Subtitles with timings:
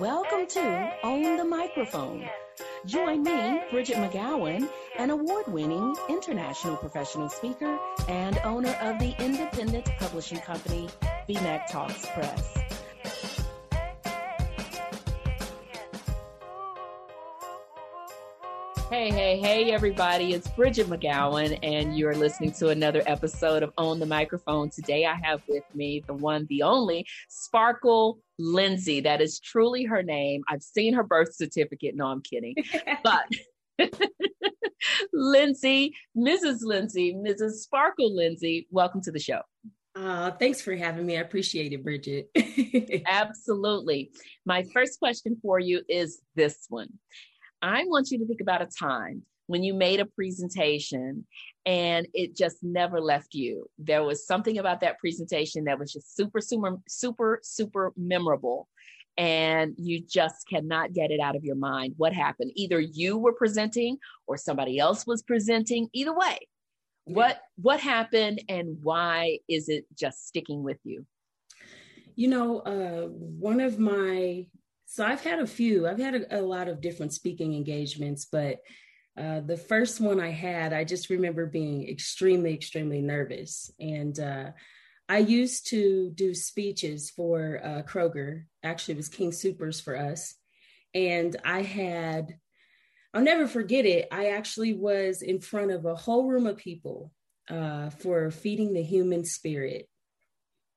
[0.00, 2.28] Welcome to Own the Microphone.
[2.86, 9.86] Join me, Bridgett McGowen, an award winning international professional speaker and owner of the independent
[9.98, 10.88] publishing company,
[11.28, 12.61] BMcTALKS Press.
[18.92, 20.34] Hey, hey, hey, everybody.
[20.34, 24.68] It's Bridgett McGowen, and you're listening to another episode of Own the Microphone.
[24.68, 29.00] Today, I have with me the one, the only Sparkle Lindsay.
[29.00, 30.42] That is truly her name.
[30.50, 31.96] I've seen her birth certificate.
[31.96, 32.54] No, I'm kidding.
[33.02, 33.24] but
[35.14, 36.58] Lindsay, Mrs.
[36.60, 37.62] Lindsay, Mrs.
[37.62, 39.40] Sparkle Lindsay, welcome to the show.
[39.96, 41.16] Uh, thanks for having me.
[41.16, 42.28] I appreciate it, Bridgett.
[43.06, 44.10] Absolutely.
[44.44, 46.88] My first question for you is this one
[47.62, 51.24] I want you to think about a time when you made a presentation
[51.64, 53.66] and it just never left you.
[53.78, 58.68] There was something about that presentation that was just super, super, super, super memorable.
[59.18, 61.94] And you just cannot get it out of your mind.
[61.98, 62.52] What happened?
[62.56, 65.88] Either you were presenting or somebody else was presenting.
[65.92, 66.38] Either way,
[67.04, 71.04] what what happened and why is it just sticking with you?
[72.14, 74.46] You know, uh, one of my
[74.92, 75.88] so I've had a few.
[75.88, 78.58] I've had a, a lot of different speaking engagements, but
[79.16, 83.70] uh, the first one I had, I just remember being extremely, extremely nervous.
[83.80, 84.50] And uh,
[85.08, 88.44] I used to do speeches for uh, Kroger.
[88.62, 90.34] Actually, it was King Supers for us.
[90.92, 92.36] And I had,
[93.14, 94.08] I'll never forget it.
[94.12, 97.12] I actually was in front of a whole room of people
[97.48, 99.88] uh, for feeding the human spirit.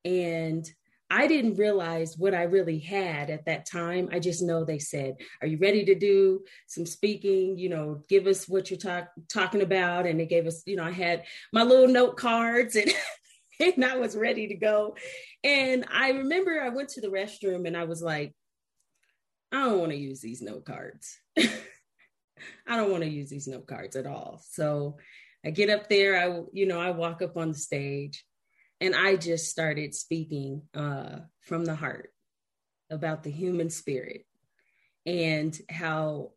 [0.05, 0.65] And
[1.09, 4.09] I didn't realize what I really had at that time.
[4.11, 7.57] I just know they said, "Are you ready to do some speaking?
[7.57, 10.83] You know, give us what you're talk- talking about." And they gave us, you know,
[10.83, 12.91] I had my little note cards and
[13.59, 14.95] and I was ready to go.
[15.43, 18.33] And I remember I went to the restroom and I was like,
[19.51, 21.17] I don't want to use these note cards.
[21.37, 24.41] I don't want to use these note cards at all.
[24.49, 24.97] So
[25.45, 28.25] I get up there, I you know, I walk up on the stage
[28.81, 32.11] and I just started speaking uh, from the heart
[32.89, 34.25] about the human spirit
[35.05, 36.31] and how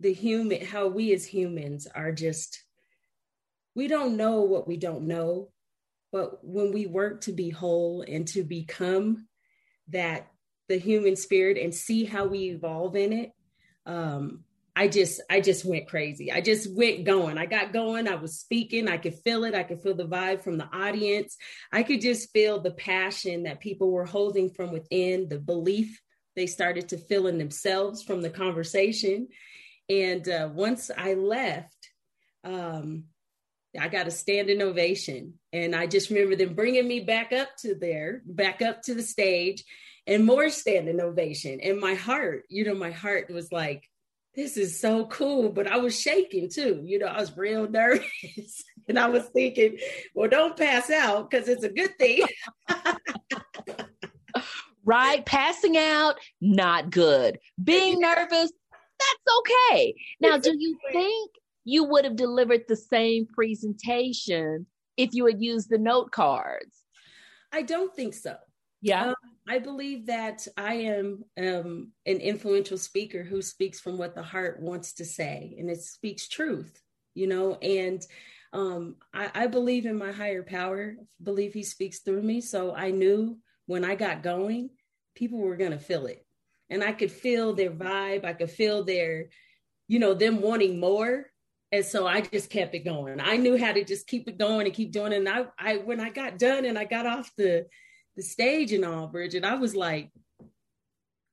[0.00, 2.62] the human, how we as humans are just,
[3.74, 5.50] we don't know what we don't know.
[6.12, 9.28] But when we work to be whole and to become
[9.88, 10.26] that,
[10.68, 13.32] the human spirit and see how we evolve in it,
[13.86, 14.44] um,
[14.76, 16.30] I just I just went crazy.
[16.30, 17.38] I just went going.
[17.38, 18.08] I got going.
[18.08, 18.88] I was speaking.
[18.88, 19.54] I could feel it.
[19.54, 21.36] I could feel the vibe from the audience.
[21.72, 26.00] I could just feel the passion that people were holding from within, the belief
[26.36, 29.28] they started to feel in themselves from the conversation.
[29.88, 31.90] And uh, once I left,
[32.44, 33.04] um,
[33.78, 35.34] I got a standing ovation.
[35.52, 39.02] And I just remember them bringing me back up to there, back up to the
[39.02, 39.64] stage,
[40.06, 41.60] and more standing ovation.
[41.60, 43.88] And my heart, you know, my heart was like,
[44.34, 45.50] this is so cool.
[45.50, 46.82] But I was shaking too.
[46.84, 48.64] You know, I was real nervous.
[48.88, 49.78] and I was thinking,
[50.14, 52.24] well, don't pass out because it's a good thing.
[54.84, 55.24] right?
[55.26, 57.38] Passing out, not good.
[57.62, 58.52] Being nervous,
[59.00, 59.94] that's okay.
[60.20, 61.30] Now, do you think
[61.64, 66.76] you would have delivered the same presentation if you had used the note cards?
[67.52, 68.36] I don't think so.
[68.80, 69.08] Yeah.
[69.08, 69.14] Um,
[69.50, 74.62] I believe that I am um, an influential speaker who speaks from what the heart
[74.62, 76.80] wants to say, and it speaks truth,
[77.16, 77.54] you know.
[77.54, 78.00] And
[78.52, 80.94] um, I, I believe in my higher power.
[81.20, 82.40] Believe He speaks through me.
[82.40, 84.70] So I knew when I got going,
[85.16, 86.24] people were going to feel it,
[86.68, 88.24] and I could feel their vibe.
[88.24, 89.30] I could feel their,
[89.88, 91.26] you know, them wanting more.
[91.72, 93.20] And so I just kept it going.
[93.20, 95.16] I knew how to just keep it going and keep doing it.
[95.16, 97.66] And I, I when I got done and I got off the
[98.16, 100.10] the stage and all, Bridgett, I was like,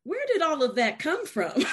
[0.03, 1.51] where did all of that come from?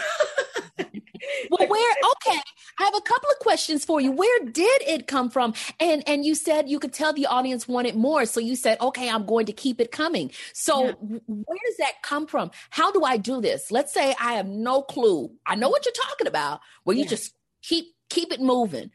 [1.50, 2.40] well where okay
[2.80, 4.10] i have a couple of questions for you.
[4.10, 5.54] Where did it come from?
[5.78, 9.08] And and you said you could tell the audience wanted more so you said okay
[9.08, 10.32] i'm going to keep it coming.
[10.52, 10.92] So yeah.
[11.26, 12.50] where does that come from?
[12.70, 13.70] How do i do this?
[13.70, 15.30] Let's say i have no clue.
[15.46, 16.60] I know what you're talking about.
[16.82, 17.10] Where you yeah.
[17.10, 18.90] just keep keep it moving.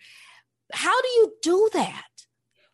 [0.74, 2.04] How do you do that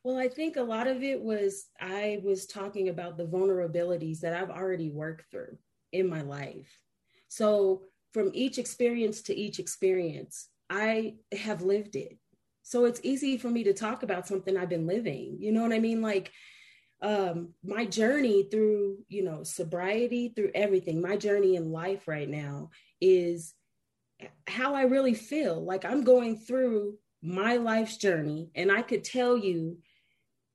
[0.06, 4.40] well, I think a lot of it was I was talking about the vulnerabilities that
[4.40, 5.58] I've already worked through
[5.92, 6.80] in my life.
[7.28, 7.82] So,
[8.14, 12.20] from each experience to each experience, I have lived it.
[12.62, 15.38] So, it's easy for me to talk about something I've been living.
[15.40, 16.04] You know what I mean?
[16.04, 16.32] Like,
[17.02, 22.70] um, my journey through, you know, sobriety, through everything, my journey in life right now
[23.02, 23.56] is
[24.46, 25.66] how I really feel.
[25.66, 29.80] Like, I'm going through my life's journey, and I could tell you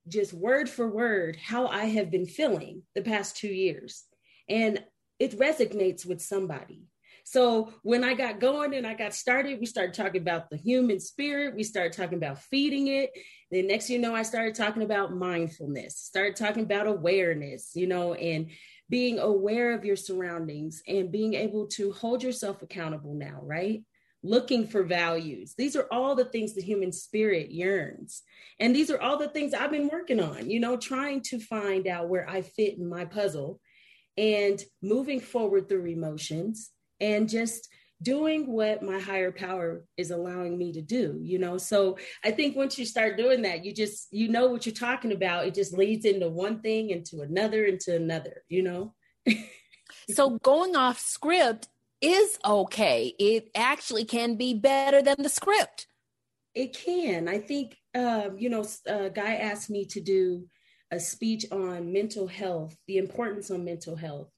[0.07, 4.05] just word for word how I have been feeling the past two years.
[4.49, 4.83] And
[5.19, 6.83] it resonates with somebody.
[7.23, 10.99] So when I got going and I got started, we started talking about the human
[10.99, 11.55] spirit.
[11.55, 13.11] We started talking about feeding it.
[13.51, 18.15] Then next you know, I started talking about mindfulness, started talking about awareness, you know,
[18.15, 18.49] and
[18.89, 23.83] being aware of your surroundings and being able to hold yourself accountable now, right?
[24.23, 25.55] Looking for values.
[25.57, 28.21] These are all the things the human spirit yearns.
[28.59, 31.87] And these are all the things I've been working on, you know, trying to find
[31.87, 33.59] out where I fit in my puzzle
[34.17, 36.69] and moving forward through emotions
[36.99, 37.67] and just
[38.01, 42.55] doing what my higher power is allowing me to do you know so i think
[42.55, 45.73] once you start doing that you just you know what you're talking about it just
[45.73, 48.93] leads into one thing into another into another you know
[50.09, 51.67] so going off script
[52.01, 55.87] is okay it actually can be better than the script
[56.55, 60.45] it can i think um, you know a guy asked me to do
[60.91, 64.31] a speech on mental health the importance on mental health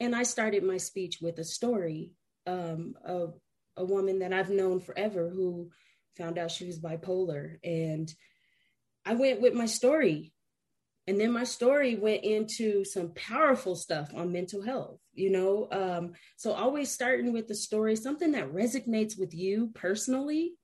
[0.00, 2.12] and I started my speech with a story
[2.46, 3.38] um, of
[3.76, 5.70] a woman that I've known forever who
[6.16, 7.56] found out she was bipolar.
[7.64, 8.12] And
[9.04, 10.32] I went with my story.
[11.08, 15.68] And then my story went into some powerful stuff on mental health, you know?
[15.70, 20.54] Um, so always starting with the story, something that resonates with you personally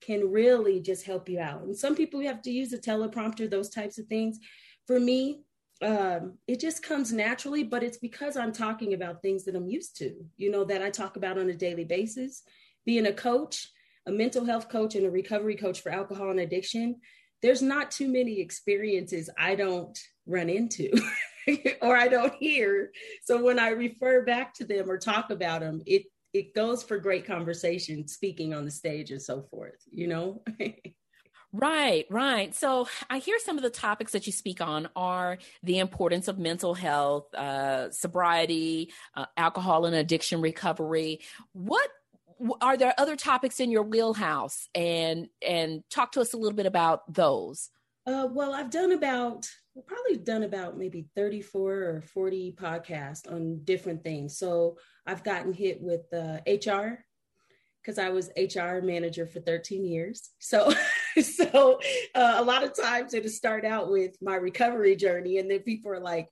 [0.00, 1.62] can really just help you out.
[1.62, 4.38] And some people have to use a teleprompter, those types of things.
[4.86, 5.42] For me,
[5.82, 9.96] um, it just comes naturally, but it's because I'm talking about things that I'm used
[9.98, 12.42] to, you know, that I talk about on a daily basis.
[12.86, 13.68] Being a coach,
[14.06, 17.00] a mental health coach, and a recovery coach for alcohol and addiction,
[17.44, 20.90] there's not too many experiences I don't run into
[21.82, 22.90] or I don't hear.
[23.22, 26.98] So when I refer back to them or talk about them, it it goes for
[26.98, 30.42] great conversation, speaking on the stage and so forth, you know?
[31.56, 32.52] Right, right.
[32.52, 36.36] So I hear some of the topics that you speak on are the importance of
[36.36, 41.20] mental health, uh, sobriety, uh, alcohol and addiction recovery.
[41.52, 41.88] What
[42.60, 44.68] are there other topics in your wheelhouse?
[44.74, 47.70] And and talk to us a little bit about those.
[48.06, 49.46] Uh, well, I've done about
[49.86, 54.38] probably done about maybe 34 or 40 podcasts on different things.
[54.38, 57.04] So I've gotten hit with uh, HR
[57.82, 60.30] because I was HR manager for 13 years.
[60.38, 60.72] So,
[61.20, 61.80] so
[62.14, 65.90] uh, a lot of times it'll start out with my recovery journey, and then people
[65.90, 66.28] are like,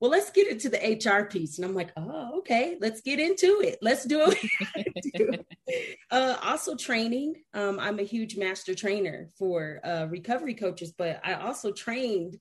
[0.00, 3.60] "Well, let's get into the HR piece," and I'm like, "Oh, okay, let's get into
[3.62, 3.78] it.
[3.82, 5.44] Let's do it."
[6.10, 7.34] uh, also, training.
[7.54, 12.38] Um, I'm a huge master trainer for uh, recovery coaches, but I also trained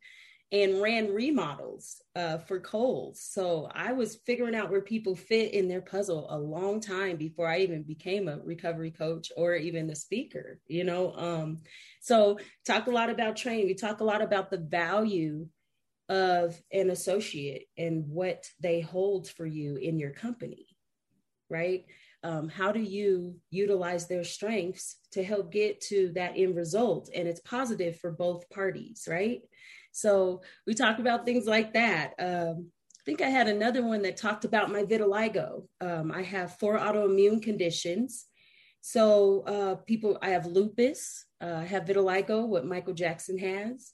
[0.52, 3.22] and ran remodels uh, for Kohl's.
[3.22, 7.50] So I was figuring out where people fit in their puzzle a long time before
[7.50, 11.14] I even became a recovery coach or even a speaker, you know.
[11.16, 11.58] Um,
[12.00, 13.66] so talk a lot about training.
[13.66, 15.48] We talk a lot about the value
[16.10, 20.68] of an associate and what they hold for you in your company,
[21.50, 21.86] right?
[22.24, 27.10] Um, how do you utilize their strengths to help get to that end result?
[27.14, 29.42] And it's positive for both parties, right?
[29.92, 32.14] So we talked about things like that.
[32.20, 35.68] Um, I think I had another one that talked about my vitiligo.
[35.80, 38.26] Um, I have four autoimmune conditions.
[38.82, 43.94] So uh, people, I have lupus, uh, I have vitiligo, what Michael Jackson has.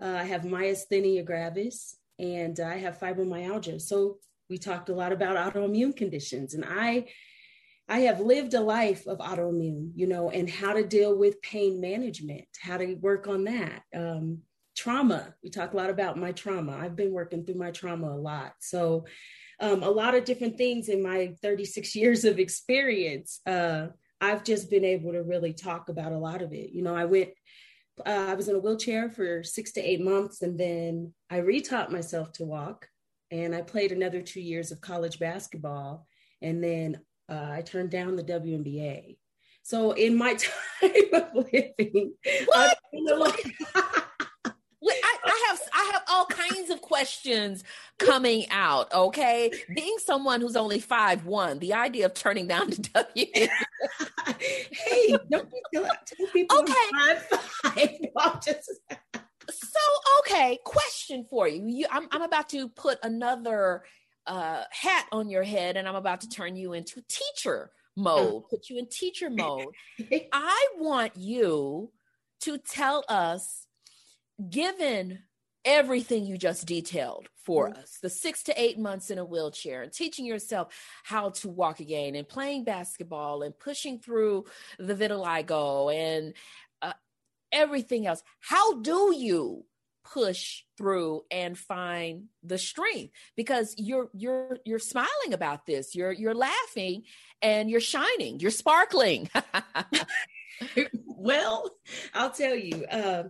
[0.00, 3.80] Uh, I have myasthenia gravis, and I have fibromyalgia.
[3.80, 4.18] So
[4.48, 7.06] we talked a lot about autoimmune conditions, and I
[7.88, 11.80] I have lived a life of autoimmune, you know, and how to deal with pain
[11.80, 13.82] management, how to work on that.
[13.94, 14.38] Um,
[14.76, 15.34] trauma.
[15.42, 16.76] We talk a lot about my trauma.
[16.76, 18.54] I've been working through my trauma a lot.
[18.60, 19.04] So,
[19.60, 23.40] um, a lot of different things in my 36 years of experience.
[23.46, 23.88] Uh,
[24.20, 26.70] I've just been able to really talk about a lot of it.
[26.70, 27.30] You know, I went,
[28.00, 31.90] uh, I was in a wheelchair for six to eight months, and then I retaught
[31.90, 32.88] myself to walk.
[33.30, 36.06] And I played another two years of college basketball.
[36.42, 39.16] And then uh, I turned down the WNBA.
[39.62, 40.34] So in my
[40.80, 42.14] time of living,
[42.46, 42.78] what?
[45.04, 47.64] I, I, have I have all kinds of questions
[47.98, 48.92] coming out.
[48.92, 53.26] Okay, being someone who's only five one, the idea of turning down the W.
[53.34, 56.72] hey, don't be tell people okay.
[56.92, 57.90] five five.
[58.14, 58.70] No, just...
[59.50, 59.80] so
[60.20, 61.66] okay, question for you.
[61.66, 63.84] you I'm I'm about to put another
[64.26, 68.44] uh, hat on your head, and I'm about to turn you into teacher mode.
[68.48, 69.66] Put you in teacher mode.
[70.32, 71.90] I want you
[72.40, 73.66] to tell us
[74.50, 75.20] given
[75.64, 77.80] everything you just detailed for mm-hmm.
[77.80, 81.80] us the six to eight months in a wheelchair and teaching yourself how to walk
[81.80, 84.44] again and playing basketball and pushing through
[84.78, 86.34] the vitiligo and
[86.80, 86.92] uh,
[87.50, 88.22] everything else.
[88.40, 89.64] How do you
[90.04, 93.12] push through and find the strength?
[93.36, 95.94] Because you're you're you're smiling about this.
[95.94, 97.04] You're you're laughing
[97.40, 98.40] and you're shining.
[98.40, 99.28] You're sparkling.
[101.22, 101.70] Well
[102.14, 103.24] i'll tell you uh,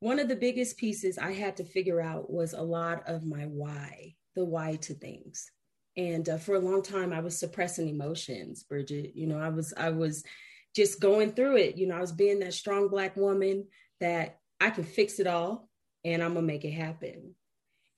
[0.00, 3.44] one of the biggest pieces i had to figure out was a lot of my
[3.44, 5.50] why the why to things
[5.96, 9.72] and uh, for a long time i was suppressing emotions bridgett you know i was
[9.76, 10.24] i was
[10.74, 13.66] just going through it you know i was being that strong black woman
[14.00, 15.70] that i can fix it all
[16.04, 17.34] and I'm gonna make it happen.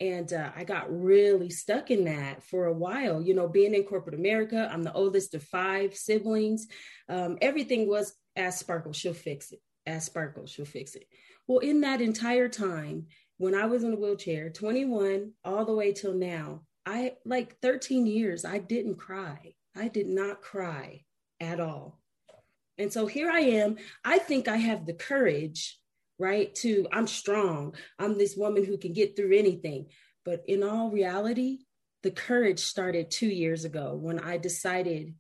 [0.00, 3.23] And uh, I got really stuck in that for a while.
[3.23, 6.66] You know, being in corporate America, I'm the oldest of five siblings.
[7.09, 9.61] Um, everything was as Sparkle, she'll fix it.
[9.87, 11.06] As Sparkle, she'll fix it.
[11.46, 13.06] Well, in that entire time,
[13.38, 18.06] when I was in a wheelchair, 21 all the way till now, I like 13
[18.06, 19.54] years, I didn't cry.
[19.76, 21.04] I did not cry
[21.40, 22.00] at all.
[22.78, 23.76] And so here I am.
[24.04, 25.78] I think I have the courage
[26.22, 26.54] right?
[26.56, 27.75] To I'm strong.
[27.99, 29.87] I'm this woman who can get through anything.
[30.25, 31.58] But in all reality,
[32.04, 35.14] the courage started two years ago when I decided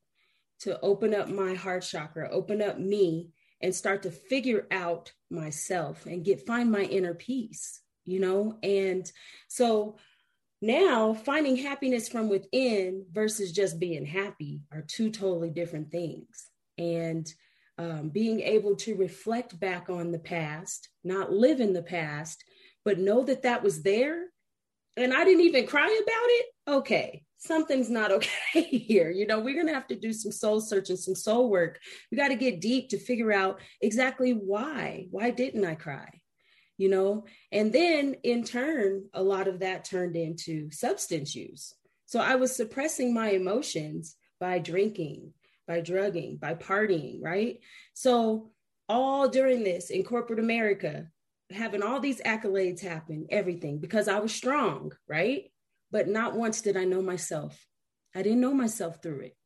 [0.60, 3.30] to open up my heart chakra, open up me,
[3.62, 8.58] and start to figure out myself and get find my inner peace, you know?
[8.62, 9.10] And
[9.48, 9.96] so
[10.60, 16.46] now finding happiness from within versus just being happy are two totally different things.
[16.78, 17.32] And
[17.78, 22.44] um, being able to reflect back on the past, not live in the past,
[22.84, 24.24] but know that that was there.
[24.96, 26.46] And I didn't even cry about it.
[26.68, 29.10] Okay, something's not okay here.
[29.10, 31.80] You know, we're going to have to do some soul searching, some soul work.
[32.10, 35.06] We got to get deep to figure out exactly why.
[35.10, 36.08] Why didn't I cry?
[36.78, 41.74] You know, and then in turn, a lot of that turned into substance use.
[42.06, 45.32] So I was suppressing my emotions by drinking,
[45.68, 47.58] by drugging, by partying, right?
[47.94, 48.50] So,
[48.88, 51.06] all during this in corporate America,
[51.50, 55.51] having all these accolades happen, everything, because I was strong, right?
[55.92, 57.64] But not once did I know myself.
[58.14, 59.36] I didn't know myself through it.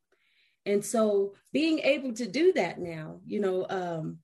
[0.65, 4.19] And so, being able to do that now, you know, um,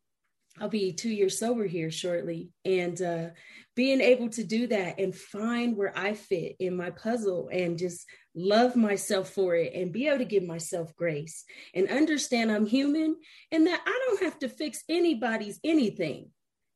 [0.61, 2.51] I'll be two years sober here shortly.
[2.65, 3.29] And uh,
[3.75, 8.07] being able to do that and find where I fit in my puzzle and just
[8.35, 13.17] love myself for it and be able to give myself grace and understand I'm human
[13.51, 16.31] and that I don't have to fix anybody's anything.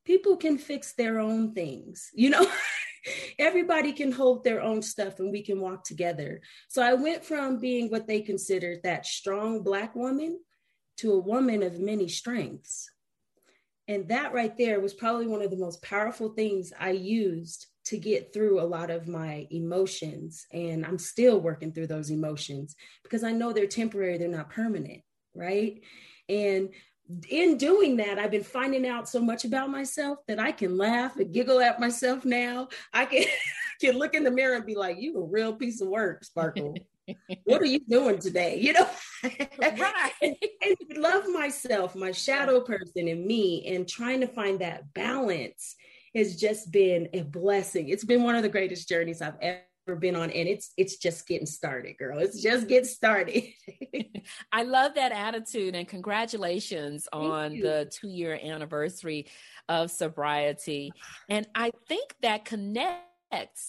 [0.05, 2.47] People can fix their own things, you know.
[3.39, 6.41] Everybody can hold their own stuff and we can walk together.
[6.69, 10.41] So I went from being what they considered that strong Black woman
[10.99, 12.91] to a woman of many strengths
[13.89, 17.99] and that right there was probably one of the most powerful things I used to
[17.99, 20.45] get through a lot of my emotions.
[20.53, 25.03] And I'm still working through those emotions because I know they're temporary, they're not permanent,
[25.35, 25.81] right?
[26.29, 26.71] And
[27.29, 31.17] in doing that, I've been finding out so much about myself that I can laugh
[31.17, 32.69] and giggle at myself now.
[32.93, 33.25] I can,
[33.81, 36.75] can look in the mirror and be like, you a real piece of work, Sparkle.
[37.45, 38.59] what are you doing today?
[38.67, 38.89] You know,
[39.61, 40.13] right.
[40.23, 45.77] and, and love myself, my shadow person and me, and trying to find that balance
[46.17, 47.91] has just been a blessing.
[47.91, 49.61] It's been one of the greatest journeys I've ever
[49.95, 53.45] been on and it's it's just getting started girl it's just getting started
[54.53, 57.63] i love that attitude and congratulations Thank on you.
[57.63, 59.29] the two year anniversary
[59.69, 60.93] of sobriety
[61.29, 63.05] and i think that connects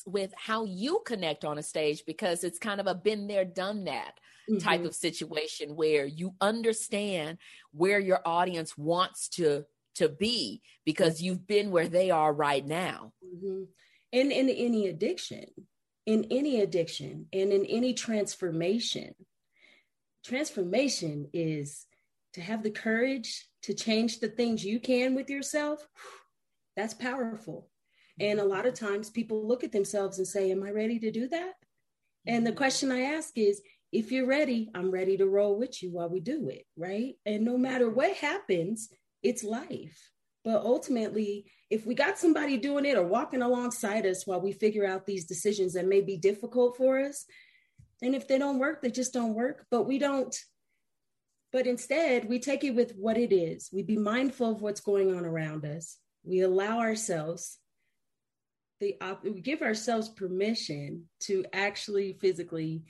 [0.05, 3.85] with how you connect on a stage because it's kind of a been there, done
[3.85, 4.13] that
[4.49, 4.59] mm-hmm.
[4.59, 7.37] type of situation where you understand
[7.71, 13.13] where your audience wants to to be because you've been where they are right now.
[13.25, 13.63] Mm-hmm.
[14.13, 15.45] And in any addiction,
[16.07, 19.13] in any addiction, and in any transformation,
[20.25, 21.85] transformation is
[22.33, 25.85] to have the courage to change the things you can with yourself.
[26.77, 27.69] That's powerful.
[28.19, 31.11] And a lot of times people look at themselves and say, Am I ready to
[31.11, 31.53] do that?
[32.25, 33.61] And the question I ask is,
[33.91, 37.15] if you're ready, I'm ready to roll with you while we do it, right?
[37.25, 38.89] And no matter what happens,
[39.23, 40.11] it's life.
[40.47, 44.87] But ultimately, if we got somebody doing it or walking alongside us while we figure
[44.87, 47.25] out these decisions that may be difficult for us,
[48.01, 49.65] and if they don't work, they just don't work.
[49.69, 50.33] But we don't,
[51.51, 53.67] but instead, we take it with what it is.
[53.73, 55.97] We be mindful of what's going on around us.
[56.23, 57.59] We allow ourselves
[58.79, 62.83] the op- we give ourselves permission to actually physically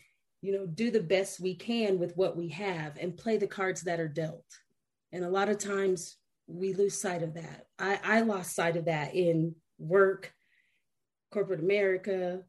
[0.43, 3.81] you know do the best we can with what we have and play the cards
[3.81, 4.45] that are dealt
[5.11, 7.67] and a lot of times we lose sight of that.
[7.77, 10.33] I i lost sight of that in work
[11.31, 12.41] corporate america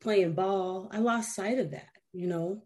[0.00, 0.90] playing ball.
[0.92, 2.62] I lost sight of that you know?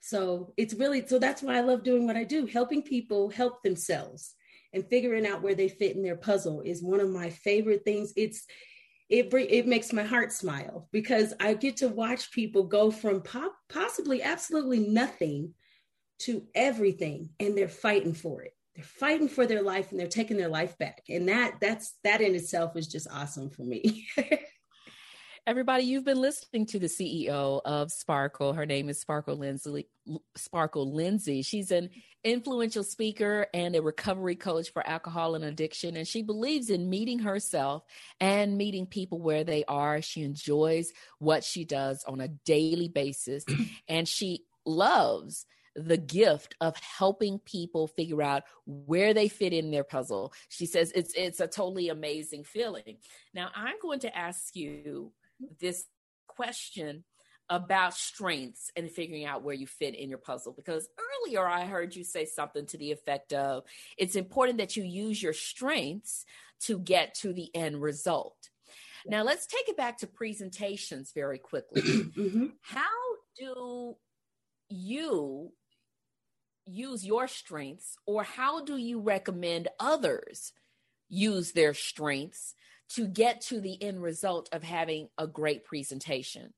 [0.00, 3.62] So it's really so that's why i love doing what i do helping people help
[3.62, 4.34] themselves
[4.74, 8.12] and figuring out where they fit in their puzzle is one of my favorite things.
[8.16, 8.44] It's
[9.08, 13.54] it it makes my heart smile because I get to watch people go from pop,
[13.68, 15.54] possibly absolutely nothing
[16.20, 18.54] to everything and they're fighting for it.
[18.74, 21.02] They're fighting for their life and they're taking their life back.
[21.08, 24.06] And that that's that in itself is just awesome for me.
[25.46, 28.54] Everybody, you've been listening to the CEO of Sparkle.
[28.54, 29.86] Her name is Sparkle Lindsay.
[30.34, 31.42] Sparkle Lindsay.
[31.42, 31.90] She's an
[32.24, 35.98] influential speaker and a recovery coach for alcohol and addiction.
[35.98, 37.84] And she believes in meeting herself
[38.20, 40.00] and meeting people where they are.
[40.00, 43.44] She enjoys what she does on a daily basis.
[43.88, 45.44] and she loves
[45.76, 50.32] the gift of helping people figure out where they fit in their puzzle.
[50.48, 52.98] She says it's it's a totally amazing feeling.
[53.32, 55.12] Now I'm going to ask you
[55.60, 55.84] this
[56.28, 57.04] question
[57.50, 60.88] about strengths and figuring out where you fit in your puzzle because
[61.26, 63.64] earlier I heard you say something to the effect of
[63.98, 66.24] it's important that you use your strengths
[66.62, 68.48] to get to the end result.
[69.06, 71.82] Now let's take it back to presentations very quickly.
[71.82, 72.46] mm-hmm.
[72.62, 72.84] How
[73.38, 73.96] do
[74.70, 75.52] you
[76.66, 80.52] use your strengths or how do you recommend others
[81.08, 82.54] use their strengths
[82.90, 86.52] to get to the end result of having a great presentation?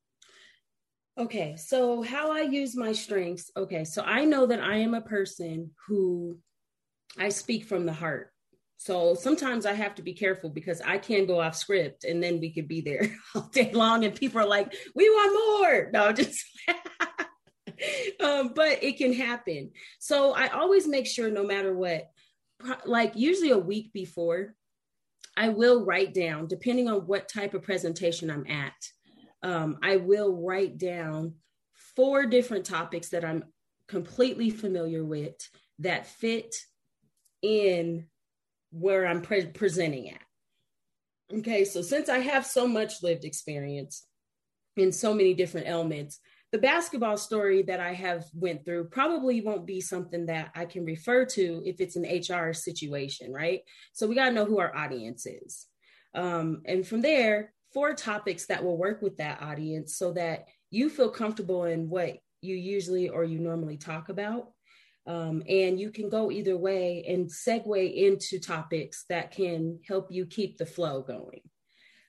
[1.19, 3.51] Okay, so how I use my strengths.
[3.57, 6.39] Okay, so I know that I am a person who
[7.19, 8.33] I speak from the heart.
[8.77, 12.41] So sometimes I have to be careful because I can go off script and then
[12.41, 15.91] we could be there all day long and people are like, we want more.
[15.93, 16.45] No, just
[18.21, 19.71] um, but it can happen.
[19.99, 22.11] So I always make sure no matter what,
[22.85, 24.55] like usually a week before,
[25.37, 28.73] I will write down, depending on what type of presentation I'm at,
[29.43, 31.35] um, I will write down
[31.95, 33.45] four different topics that I'm
[33.87, 35.35] completely familiar with
[35.81, 36.55] that fit
[37.43, 38.07] in
[38.71, 41.39] where I'm pre- presenting at.
[41.39, 44.07] Okay, so since I have so much lived experience
[44.77, 46.21] in so many different elements,
[46.57, 50.87] the basketball story that I have went through probably won't be something that I can
[50.87, 53.61] refer to if it's an HR situation, right?
[53.93, 55.67] So we got to know who our audience is.
[56.15, 60.89] Um, and from there, four topics that will work with that audience so that you
[60.89, 64.49] feel comfortable in what you usually or you normally talk about.
[65.07, 70.25] Um, and you can go either way and segue into topics that can help you
[70.25, 71.43] keep the flow going.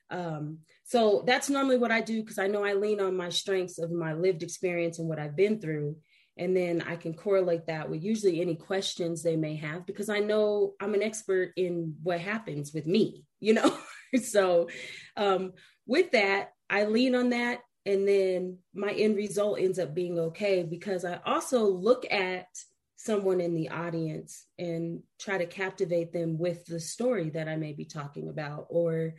[0.08, 3.78] Um, so that's normally what I do because I know I lean on my strengths
[3.78, 5.96] of my lived experience and what I've been through.
[6.38, 10.20] And then I can correlate that with usually any questions they may have because I
[10.20, 13.76] know I'm an expert in what happens with me, you know?
[14.22, 14.70] so
[15.14, 15.52] um,
[15.86, 17.58] with that, I lean on that.
[17.84, 22.46] And then my end result ends up being okay because I also look at
[22.96, 27.74] someone in the audience and try to captivate them with the story that I may
[27.74, 29.16] be talking about or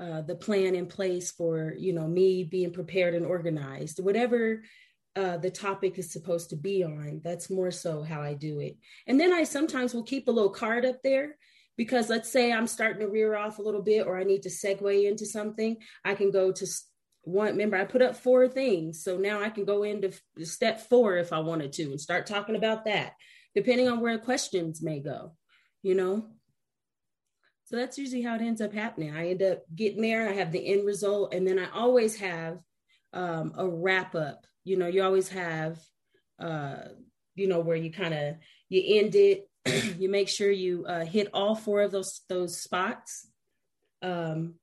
[0.00, 4.02] uh, the plan in place for you know me being prepared and organized.
[4.02, 4.62] Whatever
[5.16, 8.76] uh, the topic is supposed to be on that's more so how i do it.
[9.06, 11.36] And then i sometimes will keep a little card up there
[11.80, 14.50] because let's say i'm starting to rear off a little bit or i need to
[14.50, 16.66] segue into something i can go to
[17.22, 21.16] one remember i put up four things so now i can go into step four
[21.16, 23.14] if i wanted to and start talking about that
[23.54, 25.32] depending on where questions may go
[25.82, 26.28] you know
[27.70, 29.14] so that's usually how it ends up happening.
[29.14, 32.58] I end up getting there, I have the end result, and then I always have
[33.12, 34.44] um, a wrap up.
[34.64, 35.78] You know, you always have,
[36.40, 36.78] uh,
[37.36, 38.34] you know, where you kind of
[38.68, 39.48] you end it.
[40.00, 43.28] you make sure you uh, hit all four of those those spots.
[44.02, 44.54] Um,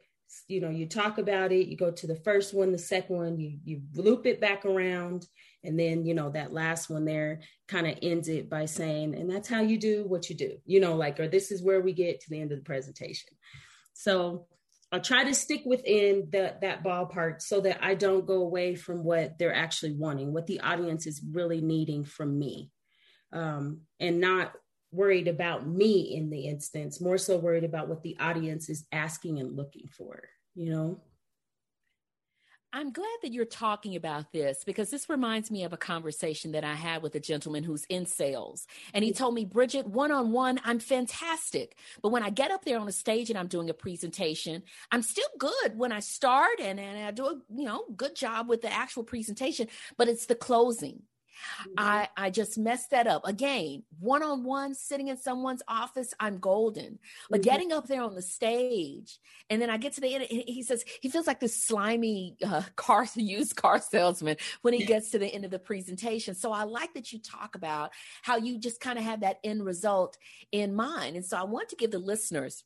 [0.49, 1.67] you know, you talk about it.
[1.67, 3.39] You go to the first one, the second one.
[3.39, 5.25] You you loop it back around,
[5.67, 9.29] and then, you know, that last one there kind of ends it by saying, and
[9.29, 11.93] that's how you do what you do, you know, like, or this is where we
[11.93, 13.29] get to the end of the presentation.
[13.93, 14.47] So
[14.91, 19.03] I'll try to stick within the, that ballpark so that I don't go away from
[19.03, 22.71] what they're actually wanting, what the audience is really needing from me,
[23.33, 24.53] um, and not
[24.91, 29.39] worried about me in the instance, more so worried about what the audience is asking
[29.39, 30.23] and looking for,
[30.55, 31.01] you know?
[32.73, 36.65] I'm glad that you're talking about this because this reminds me of a conversation that
[36.65, 38.67] I had with a gentleman who's in sales.
[38.93, 41.77] And he told me, Bridgett, one on one, I'm fantastic.
[42.01, 45.01] But when I get up there on a stage and I'm doing a presentation, I'm
[45.01, 48.61] still good when I start and, and I do a you know good job with
[48.61, 51.03] the actual presentation, but it's the closing.
[51.61, 51.73] Mm-hmm.
[51.77, 53.25] I, I just messed that up.
[53.25, 56.99] Again, one on one, sitting in someone's office, I'm golden.
[57.29, 57.49] But mm-hmm.
[57.49, 59.19] getting up there on the stage,
[59.49, 62.35] and then I get to the end, and he says he feels like this slimy
[62.45, 66.35] uh, car, used car salesman when he gets to the end of the presentation.
[66.35, 69.65] So I like that you talk about how you just kind of have that end
[69.65, 70.17] result
[70.51, 71.15] in mind.
[71.15, 72.63] And so I want to give the listeners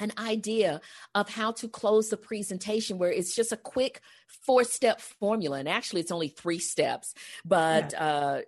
[0.00, 0.80] an idea
[1.14, 5.58] of how to close the presentation where it's just a quick four step formula.
[5.58, 8.04] And actually it's only three steps but yeah.
[8.04, 8.40] uh,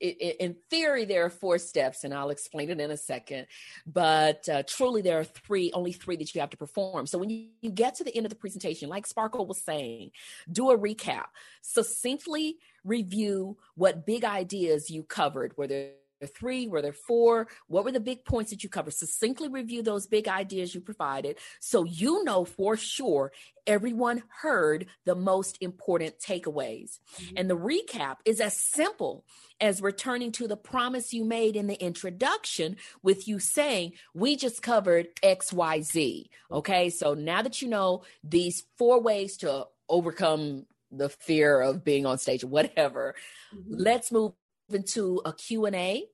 [0.00, 3.46] in theory there are four steps and i'll explain it in a second.
[3.86, 7.06] But uh, truly there are three only three that you have to perform.
[7.06, 10.10] So when you, you get to the end of the presentation like sparkle was saying
[10.50, 11.26] do a recap.
[11.62, 15.90] Succinctly review what big ideas you covered whether
[16.22, 16.68] there three?
[16.68, 17.48] Were there four?
[17.66, 18.94] What were the big points that you covered?
[18.94, 23.32] Succinctly review those big ideas you provided so you know for sure
[23.66, 26.98] everyone heard the most important takeaways.
[27.16, 27.34] Mm-hmm.
[27.36, 29.24] And the recap is as simple
[29.60, 34.62] as returning to the promise you made in the introduction with you saying, We just
[34.62, 36.26] covered XYZ.
[36.50, 42.04] Okay, so now that you know these four ways to overcome the fear of being
[42.04, 43.14] on stage or whatever,
[43.54, 43.74] mm-hmm.
[43.76, 44.32] let's move
[44.74, 46.04] into a Q&A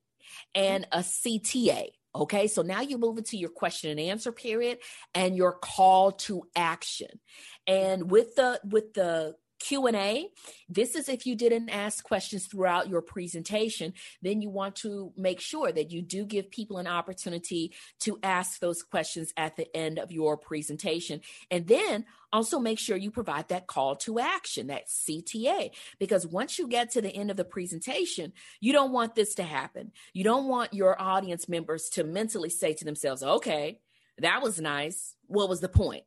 [0.55, 1.89] and a CTA.
[2.15, 4.79] Okay, so now you move into your question and answer period
[5.15, 7.21] and your call to action.
[7.67, 10.29] And with the with the Q&A.
[10.69, 13.93] This is if you didn't ask questions throughout your presentation,
[14.23, 18.61] then you want to make sure that you do give people an opportunity to ask
[18.61, 21.21] those questions at the end of your presentation.
[21.51, 26.59] And then also make sure you provide that call to action, that CTA, because once
[26.59, 29.93] you get to the end of the presentation, you don't want this to happen.
[30.13, 33.81] You don't want your audience members to mentally say to themselves, okay,
[34.19, 35.15] that was nice.
[35.27, 36.05] What was the point?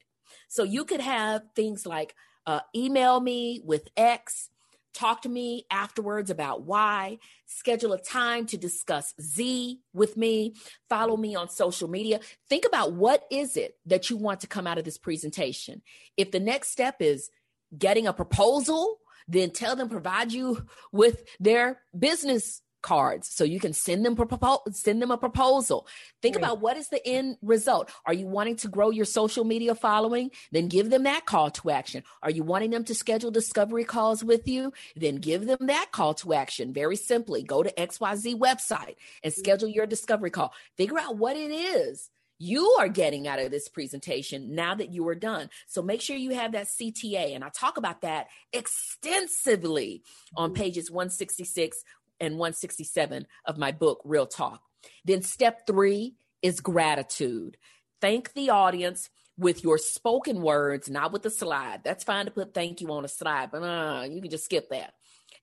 [0.47, 4.49] So you could have things like, uh, email me with X,
[4.93, 7.19] talk to me afterwards about why.
[7.45, 10.55] schedule a time to discuss Z with me,
[10.89, 12.19] follow me on social media.
[12.49, 15.81] Think about what is it that you want to come out of this presentation.
[16.17, 17.29] If the next step is
[17.77, 23.73] getting a proposal, then tell them provide you with their business cards so you can
[23.73, 25.87] send them propo- send them a proposal
[26.21, 26.43] think right.
[26.43, 30.31] about what is the end result are you wanting to grow your social media following
[30.51, 34.23] then give them that call to action are you wanting them to schedule discovery calls
[34.23, 38.95] with you then give them that call to action very simply go to xyz website
[39.23, 42.09] and schedule your discovery call figure out what it is
[42.41, 45.47] you are getting out of this presentation now that you are done.
[45.67, 47.35] So make sure you have that CTA.
[47.35, 50.01] And I talk about that extensively
[50.35, 50.61] on mm-hmm.
[50.61, 51.83] pages 166,
[52.21, 54.61] and 167 of my book, Real Talk.
[55.03, 57.57] Then step three is gratitude.
[57.99, 61.81] Thank the audience with your spoken words, not with the slide.
[61.83, 64.69] That's fine to put thank you on a slide, but uh, you can just skip
[64.69, 64.93] that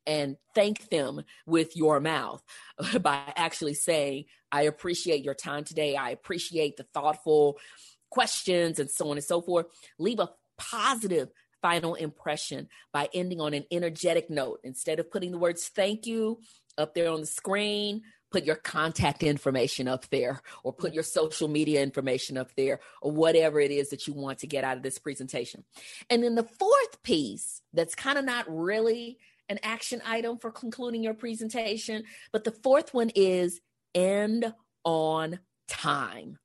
[0.06, 2.42] and thank them with your mouth
[3.00, 5.96] by actually saying, I appreciate your time today.
[5.96, 7.58] I appreciate the thoughtful
[8.10, 9.66] questions and so on and so forth.
[9.98, 11.28] Leave a positive
[11.60, 14.60] final impression by ending on an energetic note.
[14.64, 16.40] Instead of putting the words thank you,
[16.78, 21.48] up there on the screen put your contact information up there or put your social
[21.48, 24.82] media information up there or whatever it is that you want to get out of
[24.82, 25.64] this presentation.
[26.10, 31.02] And then the fourth piece that's kind of not really an action item for concluding
[31.02, 33.60] your presentation, but the fourth one is
[33.94, 34.52] end
[34.84, 35.38] on
[35.68, 36.38] time.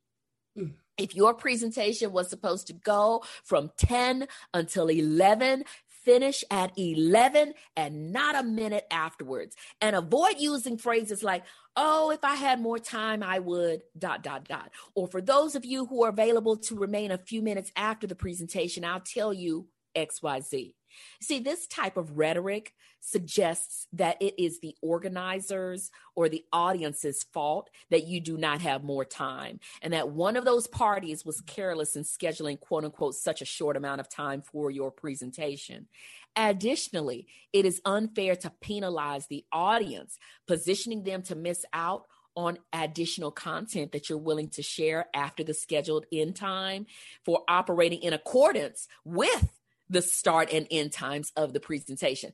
[0.58, 0.74] Mm.
[0.98, 5.64] If your presentation was supposed to go from 10 until 11,
[6.04, 9.56] finish at 11 and not a minute afterwards.
[9.82, 11.44] And avoid using phrases like,
[11.76, 14.72] oh, if I had more time, I would, dot, dot, dot.
[14.96, 18.16] Or for those of you who are available to remain a few minutes after the
[18.16, 20.74] presentation, I'll tell you XYZ.
[21.22, 27.70] See, this type of rhetoric suggests that it is the organizers or the audience's fault
[27.92, 31.96] that you do not have more time, and that one of those parties was careless
[31.96, 35.88] in scheduling, quote unquote, such a short amount of time for your presentation.
[36.36, 43.32] Additionally, it is unfair to penalize the audience, positioning them to miss out on additional
[43.32, 46.88] content that you're willing to share after the scheduled end time
[47.24, 52.34] for operating in accordance with the start and end times of the presentation.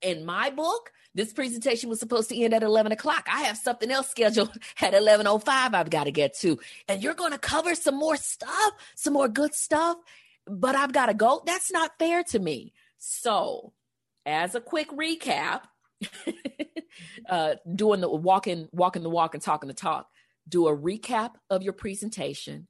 [0.00, 3.26] In my book, this presentation was supposed to end at 11 o'clock.
[3.30, 4.50] I have something else scheduled
[4.80, 5.42] at 11.05
[5.74, 6.58] I've got to get to.
[6.88, 9.96] And you're going to cover some more stuff, some more good stuff,
[10.46, 11.42] but I've got to go.
[11.46, 12.72] That's not fair to me.
[12.98, 13.72] So,
[14.24, 15.62] as a quick recap,
[17.28, 20.08] uh, doing the walking, walking the walk and talking the talk,
[20.48, 22.68] do a recap of your presentation,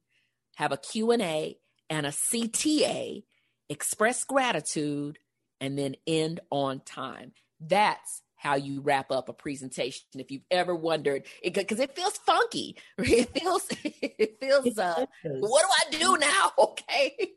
[0.55, 1.57] have a Q&A
[1.89, 3.23] and a CTA
[3.69, 5.19] express gratitude,
[5.59, 7.33] and then end on time.
[7.59, 10.03] That's how you wrap up a presentation.
[10.15, 12.75] If you've ever wondered because it, it, feels funky.
[12.97, 16.51] It feels it feels uh what do i do now?
[16.59, 17.31] Okay.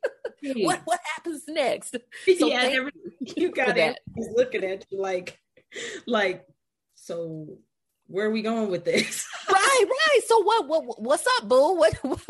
[0.64, 1.96] What what happens next?
[2.38, 2.88] So yeah
[3.36, 5.38] you got it he's looking at you like
[6.06, 6.44] like
[6.94, 7.58] so
[8.08, 11.94] where are we going with this right right so what what what's up boo what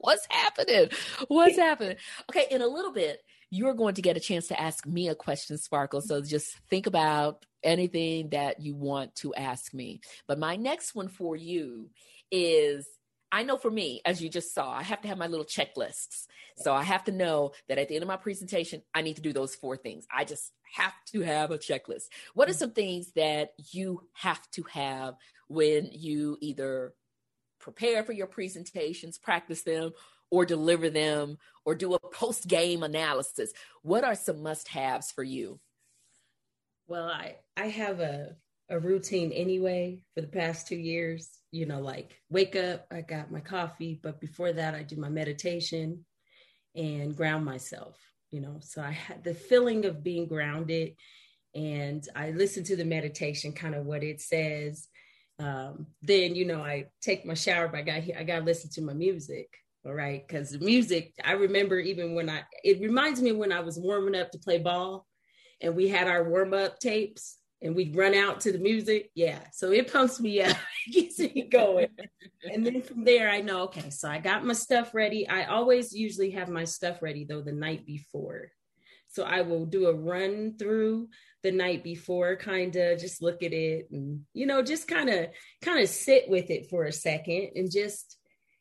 [0.00, 0.88] What's happening?
[1.28, 1.96] What's happening?
[2.30, 5.14] Okay, in a little bit, you're going to get a chance to ask me a
[5.14, 6.00] question, Sparkle.
[6.00, 10.00] So just think about anything that you want to ask me.
[10.26, 11.90] But my next one for you
[12.30, 12.88] is
[13.32, 16.26] I know for me, as you just saw, I have to have my little checklists.
[16.56, 19.22] So I have to know that at the end of my presentation, I need to
[19.22, 20.06] do those four things.
[20.12, 22.08] I just have to have a checklist.
[22.34, 22.58] What are mm.
[22.58, 25.14] some things that you have to have
[25.48, 26.94] when you either
[27.60, 29.92] prepare for your presentations, practice them,
[30.30, 33.52] or deliver them, or do a post game analysis?
[33.82, 35.60] What are some must haves for you?
[36.88, 38.34] Well, I, I have a,
[38.70, 41.28] a routine anyway for the past two years.
[41.52, 45.08] You know, like wake up, I got my coffee, but before that, I do my
[45.08, 46.04] meditation
[46.76, 47.96] and ground myself,
[48.30, 48.58] you know.
[48.60, 50.94] So I had the feeling of being grounded
[51.54, 54.86] and I listen to the meditation, kind of what it says.
[55.40, 58.70] Um, then, you know, I take my shower, but I got I got to listen
[58.74, 59.48] to my music.
[59.84, 60.28] All right.
[60.28, 64.14] Cause the music, I remember even when I, it reminds me when I was warming
[64.14, 65.06] up to play ball
[65.62, 69.10] and we had our warm up tapes and we'd run out to the music.
[69.14, 69.40] Yeah.
[69.52, 70.56] So it pumps me up,
[70.92, 71.88] gets me going.
[72.50, 75.28] and then from there, I know, okay, so I got my stuff ready.
[75.28, 78.50] I always usually have my stuff ready though the night before.
[79.08, 81.08] So I will do a run through
[81.42, 85.28] the night before, kind of just look at it and, you know, just kind of,
[85.62, 88.16] kind of sit with it for a second and just,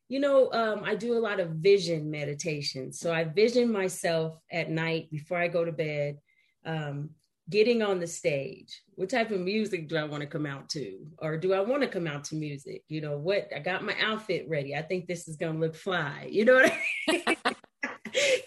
[0.07, 2.91] you know, um, I do a lot of vision meditation.
[2.91, 6.17] So I vision myself at night before I go to bed.
[6.65, 7.11] Um,
[7.49, 10.99] getting on the stage what type of music do i want to come out to?
[11.19, 12.83] Or do i want to come out to music?
[12.89, 14.75] You know what i got my outfit ready.
[14.75, 17.23] I think this is going to look fly you know what i mean?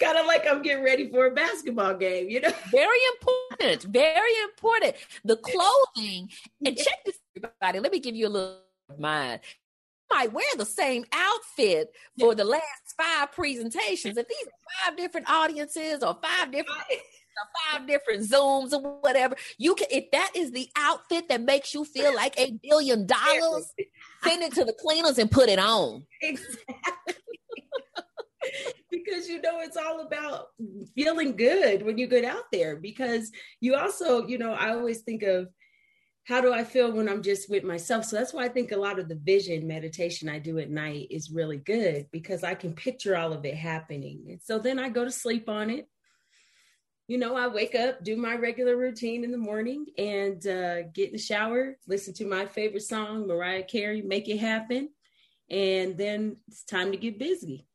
[0.00, 2.52] Kind of like i'm getting ready for a basketball game you know?
[2.70, 4.96] Very important very important.
[5.24, 6.28] The clothing
[6.66, 8.58] and check this everybody let me give you a little
[8.98, 9.40] mind
[10.12, 14.18] might wear the same outfit for the last five presentations.
[14.18, 16.82] If these are five different audiences or five different
[17.70, 19.36] five different zooms or whatever.
[19.58, 23.72] You can if that is the outfit that makes you feel like a billion dollars,
[24.24, 26.04] send it to the cleaners and put it on.
[26.20, 27.14] Exactly.
[28.90, 30.48] because you know it's all about
[30.94, 35.22] feeling good when you get out there because you also you know i always think
[35.22, 35.48] of
[36.26, 38.76] how do i feel when i'm just with myself so that's why i think a
[38.76, 42.72] lot of the vision meditation i do at night is really good because i can
[42.72, 45.88] picture all of it happening and so then i go to sleep on it
[47.08, 51.08] you know, I wake up, do my regular routine in the morning, and uh, get
[51.08, 54.88] in the shower, listen to my favorite song, Mariah Carey, Make It Happen.
[55.50, 57.66] And then it's time to get busy,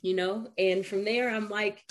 [0.00, 0.48] you know?
[0.56, 1.84] And from there, I'm like,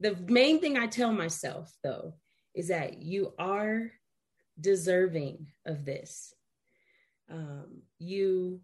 [0.00, 2.14] the main thing I tell myself, though,
[2.54, 3.90] is that you are
[4.58, 6.32] deserving of this.
[7.30, 8.60] Um, you,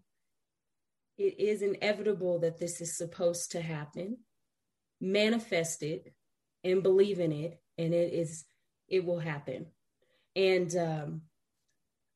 [1.17, 4.17] it is inevitable that this is supposed to happen.
[5.01, 6.13] Manifest it
[6.63, 8.45] and believe in it and it is
[8.87, 9.65] it will happen
[10.35, 11.21] and um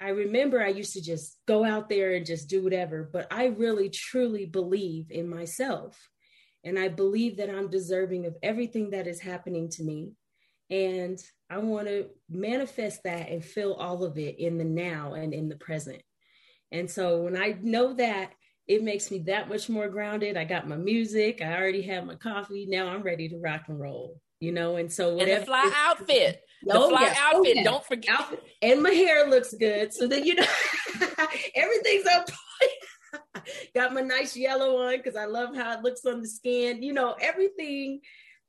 [0.02, 3.46] i remember i used to just go out there and just do whatever but i
[3.46, 5.98] really truly believe in myself
[6.64, 10.12] and i believe that i'm deserving of everything that is happening to me
[10.70, 15.34] and i want to manifest that and feel all of it in the now and
[15.34, 16.02] in the present
[16.72, 18.32] and so when i know that
[18.68, 20.38] it makes me that much more grounded.
[20.38, 21.40] I got my music.
[21.40, 22.66] I already have my coffee.
[22.68, 25.32] Now I'm ready to rock and roll you know, and so whatever.
[25.32, 26.42] And the fly outfit.
[26.64, 27.18] The oh, fly yes.
[27.20, 27.58] Oh, outfit.
[27.60, 27.64] Oh.
[27.64, 28.20] Don't forget.
[28.20, 28.44] Outfit.
[28.62, 29.94] And my hair looks good.
[29.94, 30.46] So then, you know,
[31.56, 32.30] everything's up.
[33.76, 36.84] Got my nice yellow on because I love how it looks on the skin.
[36.84, 38.02] You know, everything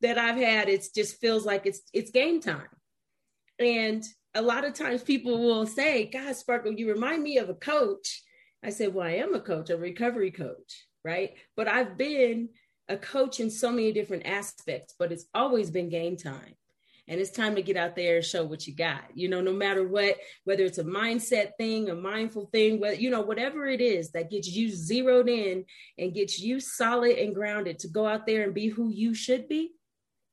[0.02, 2.68] that I've had, it just feels like it's it's game time.
[3.58, 4.04] And
[4.34, 8.22] a lot of times people will say, God, Sparkle, you remind me of a coach.
[8.62, 11.32] I said, Well, I am a coach, a recovery coach, right?
[11.56, 12.50] But I've been
[12.88, 16.54] a coach in so many different aspects, but it's always been game time.
[17.08, 19.04] And it's time to get out there and show what you got.
[19.14, 23.10] You know, no matter what, whether it's a mindset thing, a mindful thing, whether, you
[23.10, 25.64] know, whatever it is that gets you zeroed in
[25.98, 29.46] and gets you solid and grounded to go out there and be who you should
[29.46, 29.72] be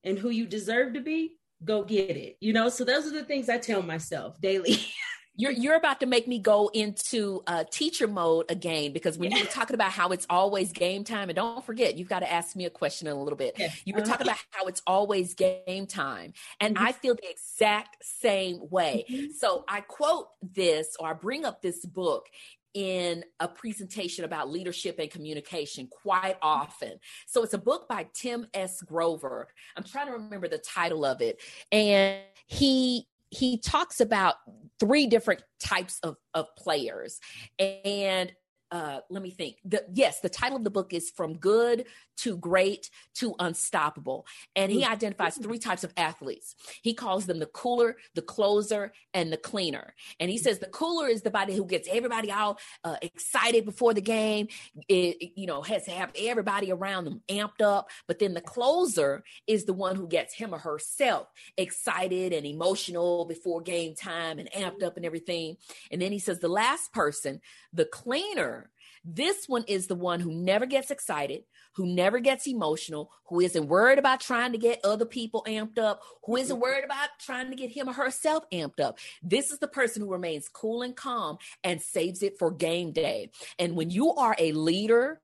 [0.04, 2.38] and who you deserve to be, go get it.
[2.40, 4.78] You know, so those are the things I tell myself daily.
[5.36, 9.38] you're you're about to make me go into uh, teacher mode again because when yeah.
[9.38, 12.32] you were talking about how it's always game time, and don't forget you've got to
[12.32, 13.56] ask me a question in a little bit.
[13.58, 13.70] Yeah.
[13.86, 16.86] You were talking about how it's always game time, and mm-hmm.
[16.86, 19.06] I feel the exact same way.
[19.10, 19.32] Mm-hmm.
[19.38, 22.28] So I quote this or I bring up this book
[22.74, 26.94] in a presentation about leadership and communication quite often.
[27.28, 28.82] So it's a book by Tim S.
[28.82, 29.48] Grover.
[29.78, 31.40] I'm trying to remember the title of it.
[31.72, 34.36] And he he talks about
[34.80, 37.20] three different types of, of players.
[37.60, 38.32] And
[38.74, 39.58] uh, let me think.
[39.64, 41.86] The, yes, the title of the book is From Good
[42.18, 44.26] to Great to Unstoppable.
[44.56, 46.56] And he identifies three types of athletes.
[46.82, 49.94] He calls them the cooler, the closer, and the cleaner.
[50.20, 53.94] And he says the cooler is the body who gets everybody all uh, excited before
[53.94, 54.48] the game,
[54.90, 57.90] it, you know, has to have everybody around them amped up.
[58.08, 63.26] But then the closer is the one who gets him or herself excited and emotional
[63.26, 65.58] before game time and amped up and everything.
[65.92, 67.40] And then he says the last person,
[67.72, 68.63] the cleaner,
[69.04, 73.68] this one is the one who never gets excited, who never gets emotional, who isn't
[73.68, 76.62] worried about trying to get other people amped up, who isn't mm-hmm.
[76.62, 79.00] worried about trying to get him or herself amped up.
[79.22, 83.32] This is the person who remains cool and calm and saves it for game day.
[83.60, 85.22] And when you are a leader,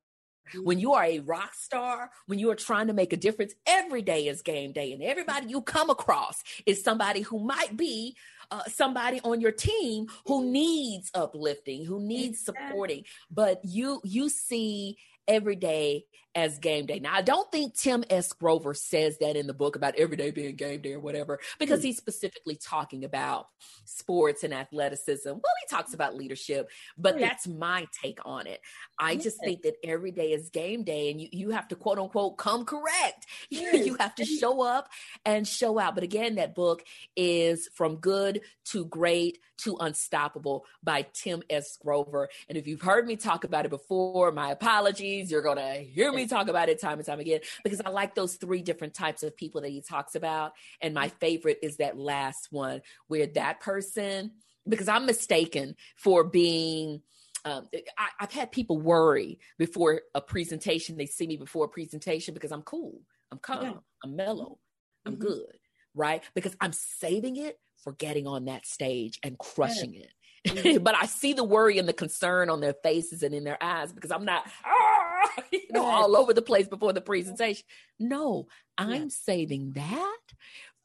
[0.64, 4.02] when you are a rock star, when you are trying to make a difference, every
[4.02, 8.16] day is game day, and everybody you come across is somebody who might be
[8.52, 13.04] uh, somebody on your team who needs uplifting, who needs supporting.
[13.30, 17.00] But you you see every day as game day.
[17.00, 18.34] Now, I don't think Tim S.
[18.34, 21.80] Grover says that in the book about every day being game day or whatever, because
[21.80, 21.88] hmm.
[21.88, 23.48] he's specifically talking about
[23.86, 25.30] sports and athleticism.
[25.30, 28.62] Well, he talks about leadership, but that's my take on it.
[29.00, 31.98] I just think that every day is game day and you, you have to quote
[31.98, 33.26] unquote come correct.
[33.80, 34.90] You have to show up
[35.26, 35.96] and show out.
[35.96, 36.84] But again, that book
[37.16, 41.78] is From Good to Great to Unstoppable by Tim S.
[41.78, 42.30] Grover.
[42.48, 45.32] And if you've heard me talk about it before, my apologies.
[45.32, 48.16] You're going to hear me talk about it time and time again because I like
[48.16, 50.54] those three different types of people that he talks about.
[50.82, 54.32] And my favorite is that last one where that person,
[54.68, 57.02] because I'm mistaken for being.
[57.46, 60.98] Um, I, have had people worry before a presentation.
[60.98, 63.00] They see me before a presentation because I'm cool,
[63.32, 63.74] I'm calm, yeah.
[64.04, 64.60] I'm mellow,
[65.06, 65.22] I'm mm-hmm.
[65.22, 65.58] good,
[65.96, 66.22] right?
[66.36, 70.02] Because I'm saving it for getting on that stage and crushing yeah.
[70.02, 70.10] it.
[70.48, 70.84] Mm-hmm.
[70.84, 73.92] but I see the worry and the concern on their faces and in their eyes
[73.92, 77.64] because I'm not, ah, you know, all over the place before the presentation.
[78.00, 79.08] No, I'm yeah.
[79.10, 80.18] saving that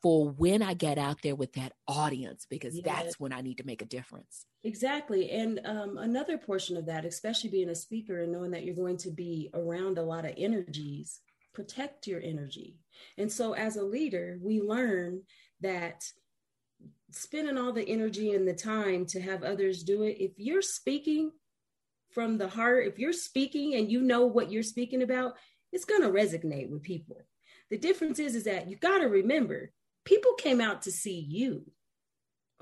[0.02, 3.64] for when I get out there with that audience because that's when I need to
[3.64, 4.44] make a difference.
[4.62, 5.30] Exactly.
[5.30, 8.98] And um, another portion of that, especially being a speaker and knowing that you're going
[8.98, 11.20] to be around a lot of energies,
[11.54, 12.76] protect your energy.
[13.16, 15.22] And so as a leader, we learn
[15.62, 16.04] that
[17.10, 21.30] spending all the energy and the time to have others do it, if you're speaking
[22.10, 25.34] from the heart, if you're speaking and you know what you're speaking about,
[25.72, 27.16] it's going to resonate with people.
[27.70, 29.72] The difference is, is that you got to remember
[30.04, 31.64] people came out to see you.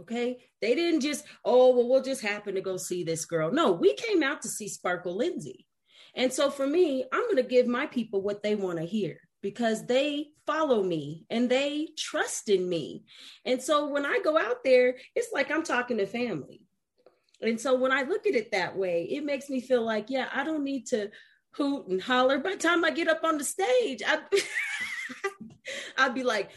[0.00, 0.38] Okay.
[0.60, 3.52] They didn't just, oh, well, we'll just happen to go see this girl.
[3.52, 5.66] No, we came out to see Sparkle Lindsay.
[6.14, 9.18] And so for me, I'm going to give my people what they want to hear
[9.42, 13.04] because they follow me and they trust in me.
[13.44, 16.62] And so when I go out there, it's like I'm talking to family.
[17.40, 20.28] And so when I look at it that way, it makes me feel like, yeah,
[20.32, 21.10] I don't need to
[21.50, 22.38] hoot and holler.
[22.38, 24.20] By the time I get up on the stage, I,
[25.98, 26.50] I'd be like,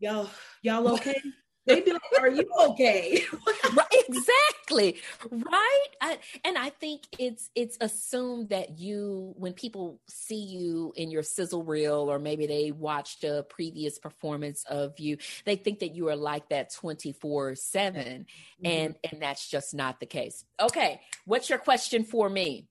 [0.00, 0.28] y'all,
[0.60, 1.20] y'all okay?
[1.66, 3.22] They'd be like, "Are you okay?"
[3.74, 5.86] right, exactly, right.
[6.00, 11.22] I, and I think it's it's assumed that you, when people see you in your
[11.22, 16.08] sizzle reel, or maybe they watched a previous performance of you, they think that you
[16.08, 18.26] are like that twenty four seven,
[18.64, 18.66] mm-hmm.
[18.66, 20.44] and and that's just not the case.
[20.60, 22.66] Okay, what's your question for me?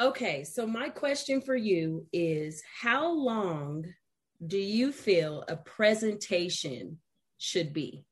[0.00, 3.84] Okay, so my question for you is: How long
[4.46, 6.98] do you feel a presentation?
[7.38, 8.04] Should be.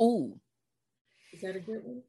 [0.00, 0.38] Ooh.
[1.32, 2.02] Is that a good one?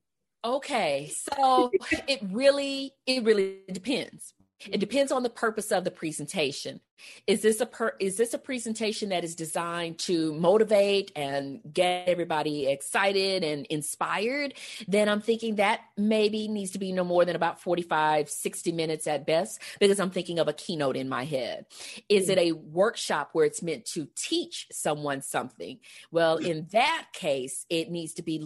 [0.43, 1.11] Okay.
[1.11, 1.71] So
[2.07, 4.33] it really, it really depends.
[4.67, 6.81] It depends on the purpose of the presentation.
[7.27, 12.09] Is this a per, is this a presentation that is designed to motivate and get
[12.09, 14.55] everybody excited and inspired?
[14.87, 19.07] Then I'm thinking that maybe needs to be no more than about 45 60 minutes
[19.07, 21.65] at best because I'm thinking of a keynote in my head.
[22.09, 22.57] Is it mm-hmm.
[22.57, 25.79] a workshop where it's meant to teach someone something?
[26.11, 28.39] Well, in that case, it needs to be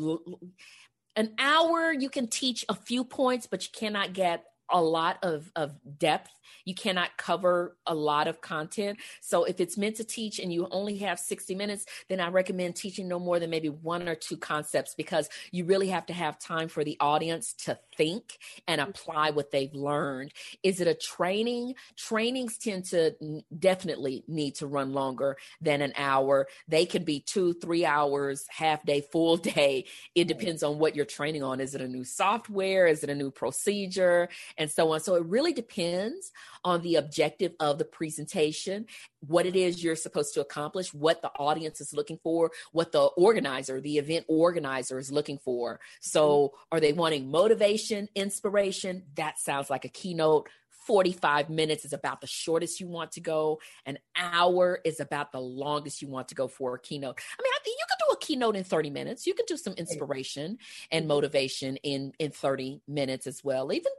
[1.16, 5.52] an hour you can teach a few points but you cannot get a lot of,
[5.56, 6.32] of depth.
[6.66, 9.00] You cannot cover a lot of content.
[9.22, 12.76] So if it's meant to teach and you only have 60 minutes, then I recommend
[12.76, 16.40] teaching no more than maybe one or two concepts because you really have to have
[16.40, 18.90] time for the audience to think and mm-hmm.
[18.90, 20.34] apply what they've learned.
[20.62, 21.76] Is it a training?
[21.96, 23.16] Trainings tend to
[23.58, 26.48] definitely need to run longer than an hour.
[26.68, 29.86] They can be two, three hours, half day, full day.
[30.16, 31.60] It depends on what you're training on.
[31.60, 32.88] Is it a new software?
[32.88, 34.30] Is it a new procedure?
[34.58, 35.00] And so on.
[35.00, 36.32] So it really depends.
[36.64, 38.86] On the objective of the presentation,
[39.26, 43.04] what it is you're supposed to accomplish, what the audience is looking for, what the
[43.04, 45.80] organizer, the event organizer is looking for.
[46.02, 49.04] So, are they wanting motivation, inspiration?
[49.16, 50.50] That sounds like a keynote
[50.86, 53.60] 45 minutes is about the shortest you want to go.
[53.86, 57.20] An hour is about the longest you want to go for a keynote.
[57.40, 59.26] I mean, I think you can do a keynote in 30 minutes.
[59.26, 60.58] You can do some inspiration
[60.92, 63.72] and motivation in in 30 minutes as well.
[63.72, 63.92] Even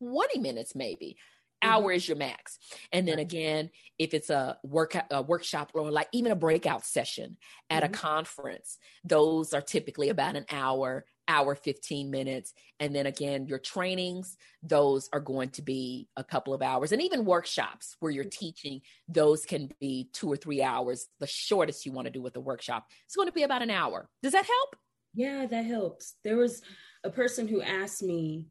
[0.00, 1.16] 20 minutes maybe.
[1.62, 1.72] Mm-hmm.
[1.72, 2.58] Hour is your max.
[2.92, 7.36] And then again, if it's a work a workshop or like even a breakout session
[7.70, 7.92] at mm-hmm.
[7.92, 12.54] a conference, those are typically about an hour hour 15 minutes.
[12.80, 16.92] And then again your trainings those are going to be a couple of hours.
[16.92, 21.06] And even workshops where you're teaching those can be two or three hours.
[21.20, 23.70] The shortest you want to do with a workshop it's going to be about an
[23.70, 24.08] hour.
[24.22, 24.76] Does that help?
[25.14, 26.14] Yeah that helps.
[26.24, 26.62] There was
[27.04, 28.46] a person who asked me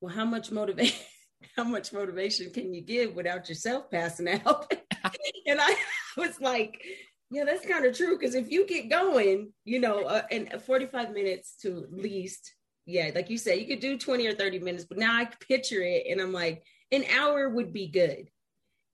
[0.00, 1.06] well how much motivation
[1.56, 4.72] how much motivation can you give without yourself passing out
[5.46, 5.76] and i
[6.16, 6.82] was like
[7.30, 8.16] yeah, that's kind of true.
[8.18, 13.30] Because if you get going, you know, uh, and 45 minutes to least, yeah, like
[13.30, 16.20] you said, you could do 20 or 30 minutes, but now I picture it and
[16.20, 18.28] I'm like, an hour would be good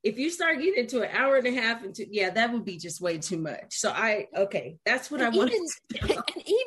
[0.03, 2.77] if you start getting into an hour and a half into yeah that would be
[2.77, 5.69] just way too much so i okay that's what and i want and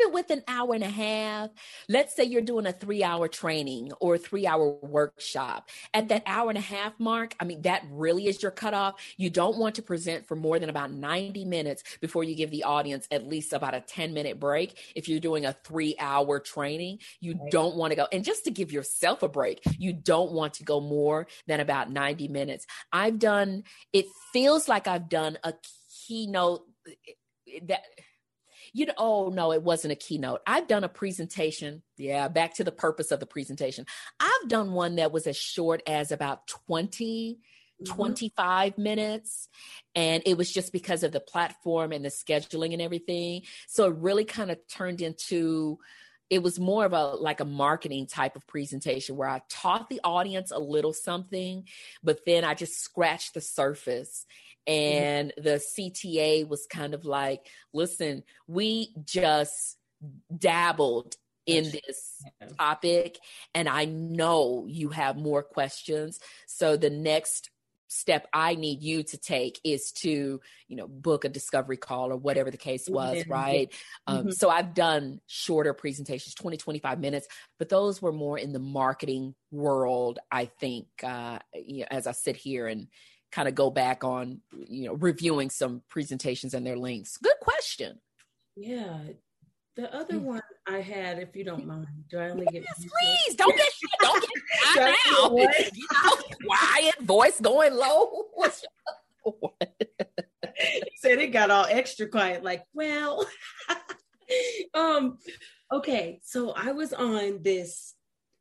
[0.06, 1.50] even with an hour and a half
[1.90, 6.24] let's say you're doing a three hour training or a three hour workshop at that
[6.26, 8.96] hour and a half mark i mean that really is your cutoff.
[9.18, 12.64] You don't want to present for more than about 90 minutes before you give the
[12.64, 14.78] audience at least about a 10 minute break.
[14.96, 17.52] If you're doing a three hour training you right.
[17.52, 20.64] don't want to go and just to give yourself a break you don't want to
[20.64, 22.66] go more than about 90 minutes.
[22.92, 25.54] I've done, it feels like I've done a
[26.08, 27.84] keynote eh, that
[28.76, 30.42] you know, oh no, it wasn't a keynote.
[30.46, 31.82] I've done a presentation.
[31.98, 33.86] Yeah, back to the purpose of the presentation.
[34.20, 37.40] I've done one that was as short as about 20,
[37.82, 37.96] mm-hmm.
[37.96, 39.48] 25 minutes.
[39.96, 43.44] And it was just because of the platform and the scheduling and everything.
[43.70, 45.80] So it really kind of turned into
[46.30, 50.02] it was more of a like a marketing type of presentation where I taught the
[50.04, 51.64] audience a little something,
[52.04, 54.26] but then I just scratched the surface.
[54.68, 55.04] Mm-hmm.
[55.04, 55.44] And mm-hmm.
[55.44, 59.78] the CTA was kind of like, listen, we just
[60.36, 62.24] dabbled in this
[62.58, 63.20] topic
[63.54, 66.20] and I know you have more questions.
[66.48, 67.52] So the next
[67.88, 72.18] step I need you to take is to, you know, book a discovery call or
[72.18, 73.32] whatever the case was, mm-hmm.
[73.32, 73.74] right?
[74.08, 74.30] Um, mm-hmm.
[74.32, 79.36] So I've done shorter presentations, 20, 25 minutes, but those were more in the marketing
[79.52, 82.88] world, I think, uh, you know, as I sit here and
[83.36, 87.18] kind of go back on, you know, reviewing some presentations and their links.
[87.18, 88.00] Good question.
[88.56, 89.00] Yeah.
[89.76, 90.22] The other mm.
[90.22, 92.64] one I had, if you don't mind, do I only get?
[92.78, 93.70] Please don't get
[94.00, 94.32] don't get
[94.74, 95.36] quiet now.
[95.74, 96.12] You know,
[96.46, 98.24] quiet voice going low.
[100.96, 102.42] said it got all extra quiet.
[102.42, 103.28] Like, well,
[104.74, 105.18] um,
[105.74, 106.22] okay.
[106.24, 107.96] So I was on this.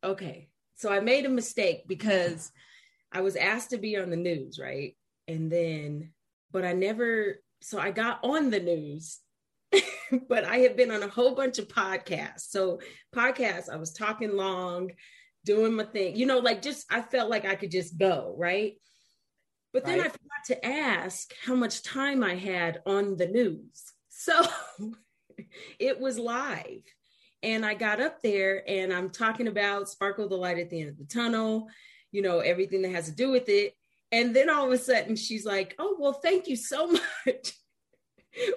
[0.04, 2.52] Okay, so I made a mistake because
[3.14, 4.96] I was asked to be on the news, right?
[5.28, 6.12] And then,
[6.50, 7.36] but I never.
[7.62, 9.20] So I got on the news
[10.28, 12.50] but I had been on a whole bunch of podcasts.
[12.50, 12.80] So
[13.14, 14.90] podcasts, I was talking long,
[15.44, 18.74] doing my thing, you know, like just I felt like I could just go, right?
[19.72, 20.06] But then right.
[20.06, 23.92] I forgot to ask how much time I had on the news.
[24.08, 24.42] So
[25.78, 26.82] it was live.
[27.42, 30.90] And I got up there and I'm talking about sparkle the light at the end
[30.90, 31.68] of the tunnel,
[32.14, 33.74] you know, everything that has to do with it.
[34.12, 36.86] And then all of a sudden she's like, Oh, well, thank you so
[37.26, 37.52] much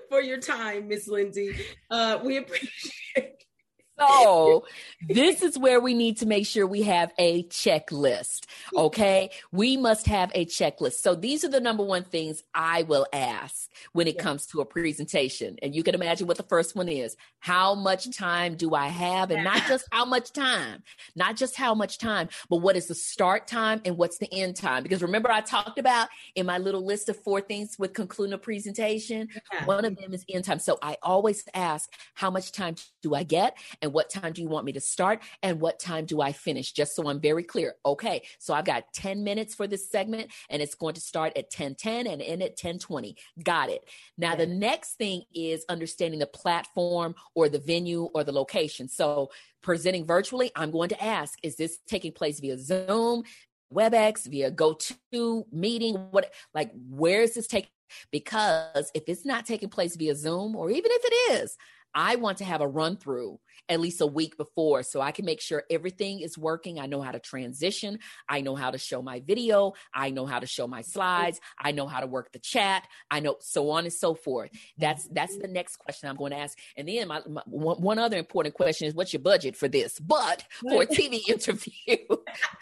[0.09, 1.55] for your time, Miss Lindsay.
[1.89, 3.36] Uh, we appreciate
[3.99, 4.65] so
[5.07, 8.45] this is where we need to make sure we have a checklist.
[8.75, 9.29] Okay.
[9.51, 10.95] We must have a checklist.
[10.95, 14.23] So these are the number one things I will ask when it yeah.
[14.23, 15.57] comes to a presentation.
[15.61, 17.15] And you can imagine what the first one is.
[17.39, 18.23] How much mm-hmm.
[18.23, 19.31] time do I have?
[19.31, 20.83] And not just how much time,
[21.15, 24.55] not just how much time, but what is the start time and what's the end
[24.55, 24.83] time?
[24.83, 28.37] Because remember, I talked about in my little list of four things with concluding a
[28.37, 29.65] presentation, yeah.
[29.65, 30.59] one of them is end time.
[30.59, 33.57] So I always ask, how much time do I get?
[33.81, 36.33] And and what time do you want me to start and what time do I
[36.33, 36.73] finish?
[36.73, 37.75] Just so I'm very clear.
[37.85, 41.49] Okay, so I've got 10 minutes for this segment and it's going to start at
[41.49, 43.15] 10:10 and end at 10:20.
[43.41, 43.85] Got it.
[44.17, 48.89] Now the next thing is understanding the platform or the venue or the location.
[48.89, 49.31] So
[49.61, 53.23] presenting virtually, I'm going to ask, is this taking place via Zoom,
[53.73, 55.95] WebEx, via GoTo meeting?
[56.11, 57.69] What like where is this taking
[58.11, 61.57] because if it's not taking place via Zoom, or even if it is,
[61.93, 65.25] I want to have a run through at least a week before so I can
[65.25, 66.79] make sure everything is working.
[66.79, 67.99] I know how to transition.
[68.29, 69.73] I know how to show my video.
[69.93, 71.39] I know how to show my slides.
[71.59, 72.87] I know how to work the chat.
[73.11, 74.51] I know so on and so forth.
[74.77, 76.57] That's that's the next question I'm going to ask.
[76.75, 79.99] And then my, my one, one other important question is what's your budget for this?
[79.99, 81.97] But for a TV interview,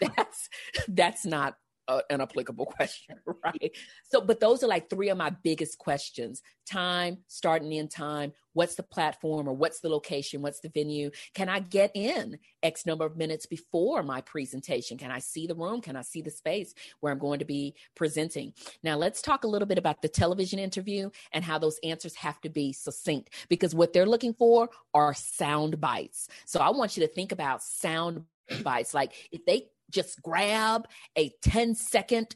[0.00, 0.48] that's
[0.88, 1.56] that's not
[1.88, 3.72] uh, an applicable question, right?
[4.04, 8.32] So, but those are like three of my biggest questions time, starting in time.
[8.52, 10.42] What's the platform or what's the location?
[10.42, 11.10] What's the venue?
[11.34, 14.98] Can I get in X number of minutes before my presentation?
[14.98, 15.80] Can I see the room?
[15.80, 18.52] Can I see the space where I'm going to be presenting?
[18.82, 22.40] Now, let's talk a little bit about the television interview and how those answers have
[22.40, 26.28] to be succinct because what they're looking for are sound bites.
[26.46, 28.24] So, I want you to think about sound
[28.62, 28.94] bites.
[28.94, 32.34] Like if they just grab a 10 second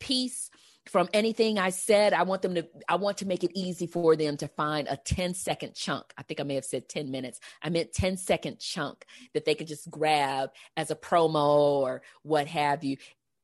[0.00, 0.50] piece
[0.86, 2.12] from anything I said.
[2.12, 4.96] I want them to, I want to make it easy for them to find a
[4.96, 6.12] 10 second chunk.
[6.18, 7.40] I think I may have said 10 minutes.
[7.62, 12.46] I meant 10 second chunk that they can just grab as a promo or what
[12.48, 12.96] have you.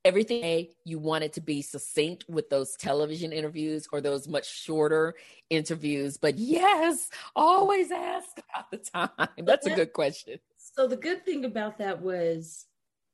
[0.04, 5.14] Everything you want it to be succinct with those television interviews or those much shorter
[5.50, 6.16] interviews.
[6.16, 9.28] But yes, always ask about the time.
[9.44, 10.38] That's a good question.
[10.56, 12.67] So the good thing about that was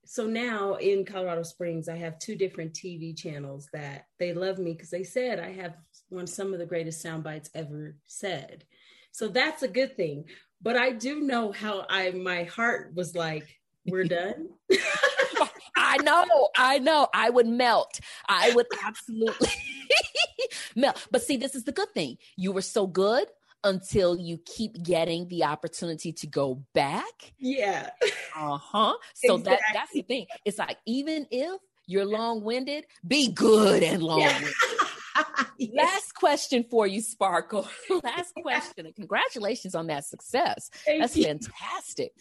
[0.05, 4.72] so now in Colorado Springs, I have two different TV channels that they love me
[4.72, 5.74] because they said I have
[6.09, 8.64] one of some of the greatest sound bites ever said.
[9.12, 10.24] So that's a good thing.
[10.61, 14.48] But I do know how I my heart was like, we're done.
[15.76, 17.09] I know, I know.
[17.12, 18.00] I would melt.
[18.28, 19.48] I would absolutely
[20.76, 21.07] melt.
[21.11, 22.18] But see, this is the good thing.
[22.36, 23.26] You were so good
[23.64, 27.32] until you keep getting the opportunity to go back.
[27.38, 27.90] Yeah.
[28.36, 28.94] Uh-huh.
[29.14, 29.42] So exactly.
[29.50, 30.26] that that's the thing.
[30.44, 34.52] It's like even if you're long-winded, be good and long-winded.
[35.58, 35.70] Yes.
[35.72, 37.68] Last question for you, Sparkle.
[38.02, 38.86] Last question.
[38.86, 40.70] And congratulations on that success.
[40.84, 41.24] Thank that's you.
[41.24, 42.12] fantastic.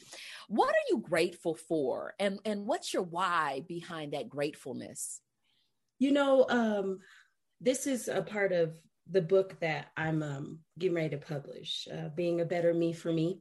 [0.48, 2.14] What are you grateful for?
[2.20, 5.22] And and what's your why behind that gratefulness?
[6.00, 7.00] You know, um,
[7.60, 8.74] this is a part of
[9.10, 13.12] the book that I'm um, getting ready to publish, uh, Being a Better Me for
[13.12, 13.40] Me.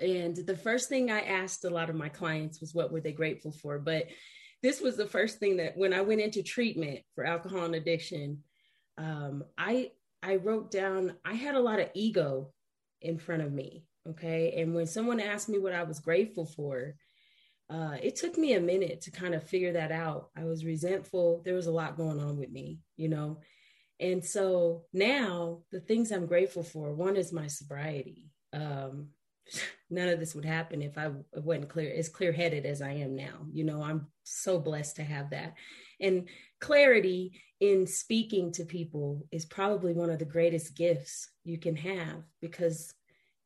[0.00, 3.12] And the first thing I asked a lot of my clients was what were they
[3.12, 3.78] grateful for?
[3.78, 4.06] But
[4.62, 8.42] this was the first thing that when I went into treatment for alcohol and addiction,
[8.98, 9.90] um, I
[10.22, 12.52] I wrote down I had a lot of ego
[13.02, 13.84] in front of me.
[14.08, 14.54] Okay.
[14.60, 16.94] And when someone asked me what I was grateful for,
[17.70, 20.28] uh, it took me a minute to kind of figure that out.
[20.36, 21.42] I was resentful.
[21.44, 23.40] There was a lot going on with me, you know.
[24.00, 28.30] And so now the things I'm grateful for one is my sobriety.
[28.52, 29.08] Um,
[29.90, 33.14] none of this would happen if I wasn't clear, as clear headed as I am
[33.14, 33.46] now.
[33.52, 35.54] You know, I'm so blessed to have that.
[36.00, 36.28] And
[36.60, 42.22] clarity in speaking to people is probably one of the greatest gifts you can have
[42.40, 42.92] because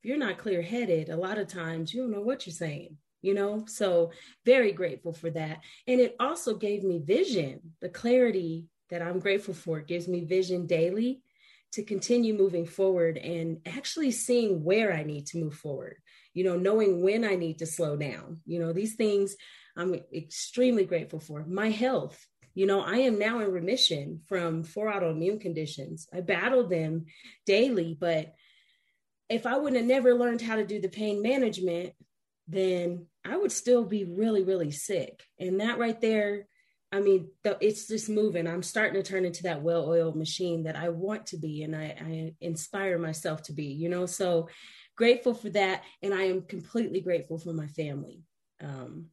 [0.00, 2.96] if you're not clear headed, a lot of times you don't know what you're saying
[3.20, 4.10] you know so
[4.44, 9.54] very grateful for that and it also gave me vision the clarity that I'm grateful
[9.54, 9.78] for.
[9.78, 11.22] It gives me vision daily
[11.72, 15.96] to continue moving forward and actually seeing where I need to move forward,
[16.32, 18.40] you know, knowing when I need to slow down.
[18.46, 19.36] You know, these things
[19.76, 21.44] I'm extremely grateful for.
[21.44, 26.08] My health, you know, I am now in remission from four autoimmune conditions.
[26.12, 27.06] I battled them
[27.46, 28.34] daily, but
[29.28, 31.92] if I wouldn't have never learned how to do the pain management,
[32.48, 35.22] then I would still be really, really sick.
[35.38, 36.46] And that right there
[36.90, 37.28] I mean,
[37.60, 38.46] it's just moving.
[38.46, 41.94] I'm starting to turn into that well-oiled machine that I want to be, and I,
[42.00, 43.66] I inspire myself to be.
[43.66, 44.48] You know, so
[44.96, 48.22] grateful for that, and I am completely grateful for my family.
[48.62, 49.06] Um,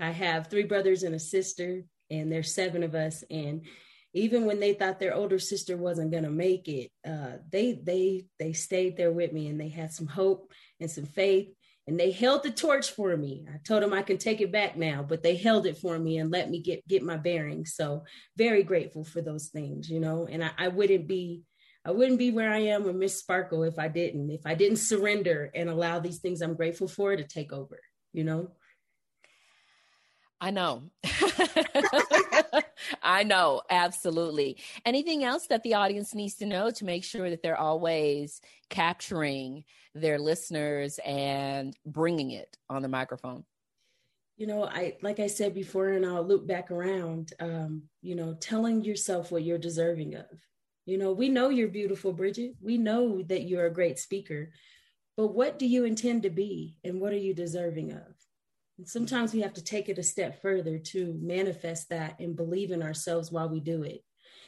[0.00, 3.22] I have three brothers and a sister, and there's seven of us.
[3.30, 3.64] And
[4.12, 8.24] even when they thought their older sister wasn't going to make it, uh, they they
[8.40, 10.50] they stayed there with me, and they had some hope
[10.80, 11.48] and some faith
[11.90, 13.44] and they held the torch for me.
[13.52, 16.18] I told them I can take it back now, but they held it for me
[16.18, 17.74] and let me get get my bearings.
[17.74, 18.04] So
[18.36, 20.28] very grateful for those things, you know.
[20.30, 21.42] And I, I wouldn't be
[21.84, 24.76] I wouldn't be where I am with Miss Sparkle if I didn't, if I didn't
[24.76, 27.80] surrender and allow these things I'm grateful for to take over,
[28.12, 28.52] you know.
[30.40, 30.84] I know.
[33.02, 34.56] I know, absolutely.
[34.86, 39.64] Anything else that the audience needs to know to make sure that they're always capturing
[39.94, 43.44] their listeners and bringing it on the microphone?
[44.38, 47.34] You know, I like I said before, and I'll loop back around.
[47.40, 50.24] Um, you know, telling yourself what you're deserving of.
[50.86, 52.54] You know, we know you're beautiful, Bridgett.
[52.62, 54.50] We know that you're a great speaker,
[55.18, 58.19] but what do you intend to be, and what are you deserving of?
[58.80, 62.70] And sometimes we have to take it a step further to manifest that and believe
[62.70, 64.02] in ourselves while we do it.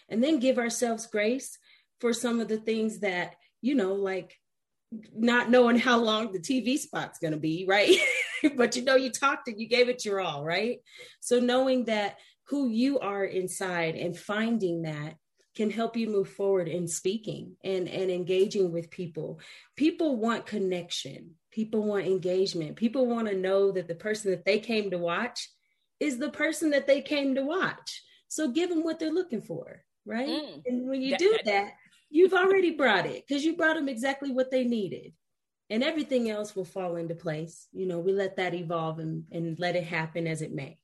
[0.08, 1.58] And then give ourselves grace
[2.00, 4.38] for some of the things that, you know, like
[5.14, 7.94] not knowing how long the TV spot's going to be, right?
[8.56, 10.78] but you know, you talked and you gave it your all, right?
[11.20, 15.16] So knowing that who you are inside and finding that
[15.54, 19.40] can help you move forward in speaking and, and engaging with people.
[19.76, 24.59] People want connection, people want engagement, people want to know that the person that they
[24.59, 25.48] came to watch
[26.00, 28.03] is the person that they came to watch.
[28.28, 30.28] So give them what they're looking for, right?
[30.28, 31.72] Mm, and when you do that,
[32.11, 35.12] you've already brought it because you brought them exactly what they needed.
[35.70, 37.68] And everything else will fall into place.
[37.72, 40.78] You know, we let that evolve and, and let it happen as it may.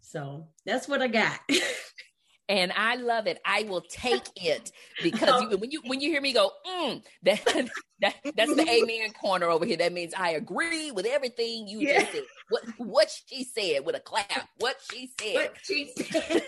[0.00, 1.40] So that's what I got.
[2.48, 3.40] and I love it.
[3.44, 4.70] I will take it
[5.02, 7.44] because you, when you when you hear me go, mm, that,
[8.00, 9.76] that that's the amen corner over here.
[9.76, 12.00] That means I agree with everything you yeah.
[12.00, 12.22] just said.
[12.48, 14.48] What what she said with a clap.
[14.58, 15.34] What she said.
[15.34, 16.42] What she said.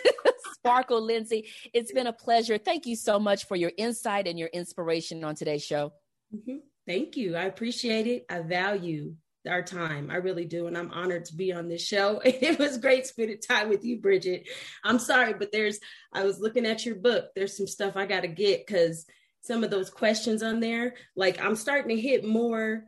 [0.55, 2.59] Sparkle Lindsay, it's been a pleasure.
[2.59, 5.93] Thank you so much for your insight and your inspiration on today's show.
[6.35, 6.57] Mm-hmm.
[6.87, 7.37] Thank you.
[7.37, 8.27] I appreciate it.
[8.29, 9.15] I value
[9.49, 10.11] our time.
[10.11, 10.67] I really do.
[10.67, 12.21] And I'm honored to be on this show.
[12.45, 14.49] It was great spending time with you, Bridgett.
[14.83, 15.79] I'm sorry, but there's,
[16.13, 17.27] I was looking at your book.
[17.35, 19.07] There's some stuff I got to get because
[19.41, 22.85] some of those questions on there, like I'm starting to hit more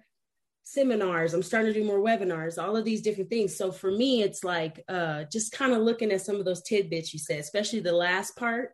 [0.64, 1.32] seminars.
[1.32, 3.56] I'm starting to do more webinars, all of these different things.
[3.56, 7.12] So for me, it's like uh, just kind of looking at some of those tidbits
[7.12, 8.72] you said, especially the last part,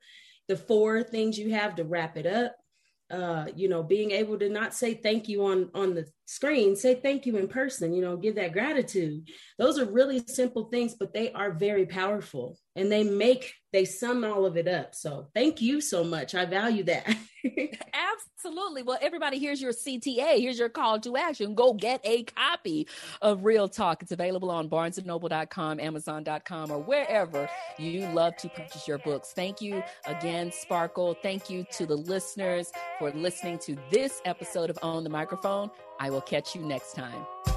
[0.48, 2.56] the four things you have to wrap it up
[3.12, 6.94] uh, you know, being able to not say thank you on on the screen, say
[6.94, 9.28] thank you in person, you know, give that gratitude.
[9.58, 14.22] Those are really simple things, but they are very powerful and they make they sum
[14.22, 14.94] all of it up.
[14.94, 16.34] So thank you so much.
[16.34, 17.16] I value that.
[17.94, 18.82] Absolutely.
[18.82, 20.38] Well, everybody, here's your CTA.
[20.38, 21.54] Here's your call to action.
[21.54, 22.86] Go get a copy
[23.22, 24.02] of Real Talk.
[24.02, 27.48] It's available on barnesandnoble.com, amazon.com, or wherever
[27.78, 29.32] you love to purchase your books.
[29.34, 31.16] Thank you again, Sparkle.
[31.22, 35.70] Thank you to the listeners for listening to this episode of Own the Microphone.
[36.02, 37.51] I will catch you next time.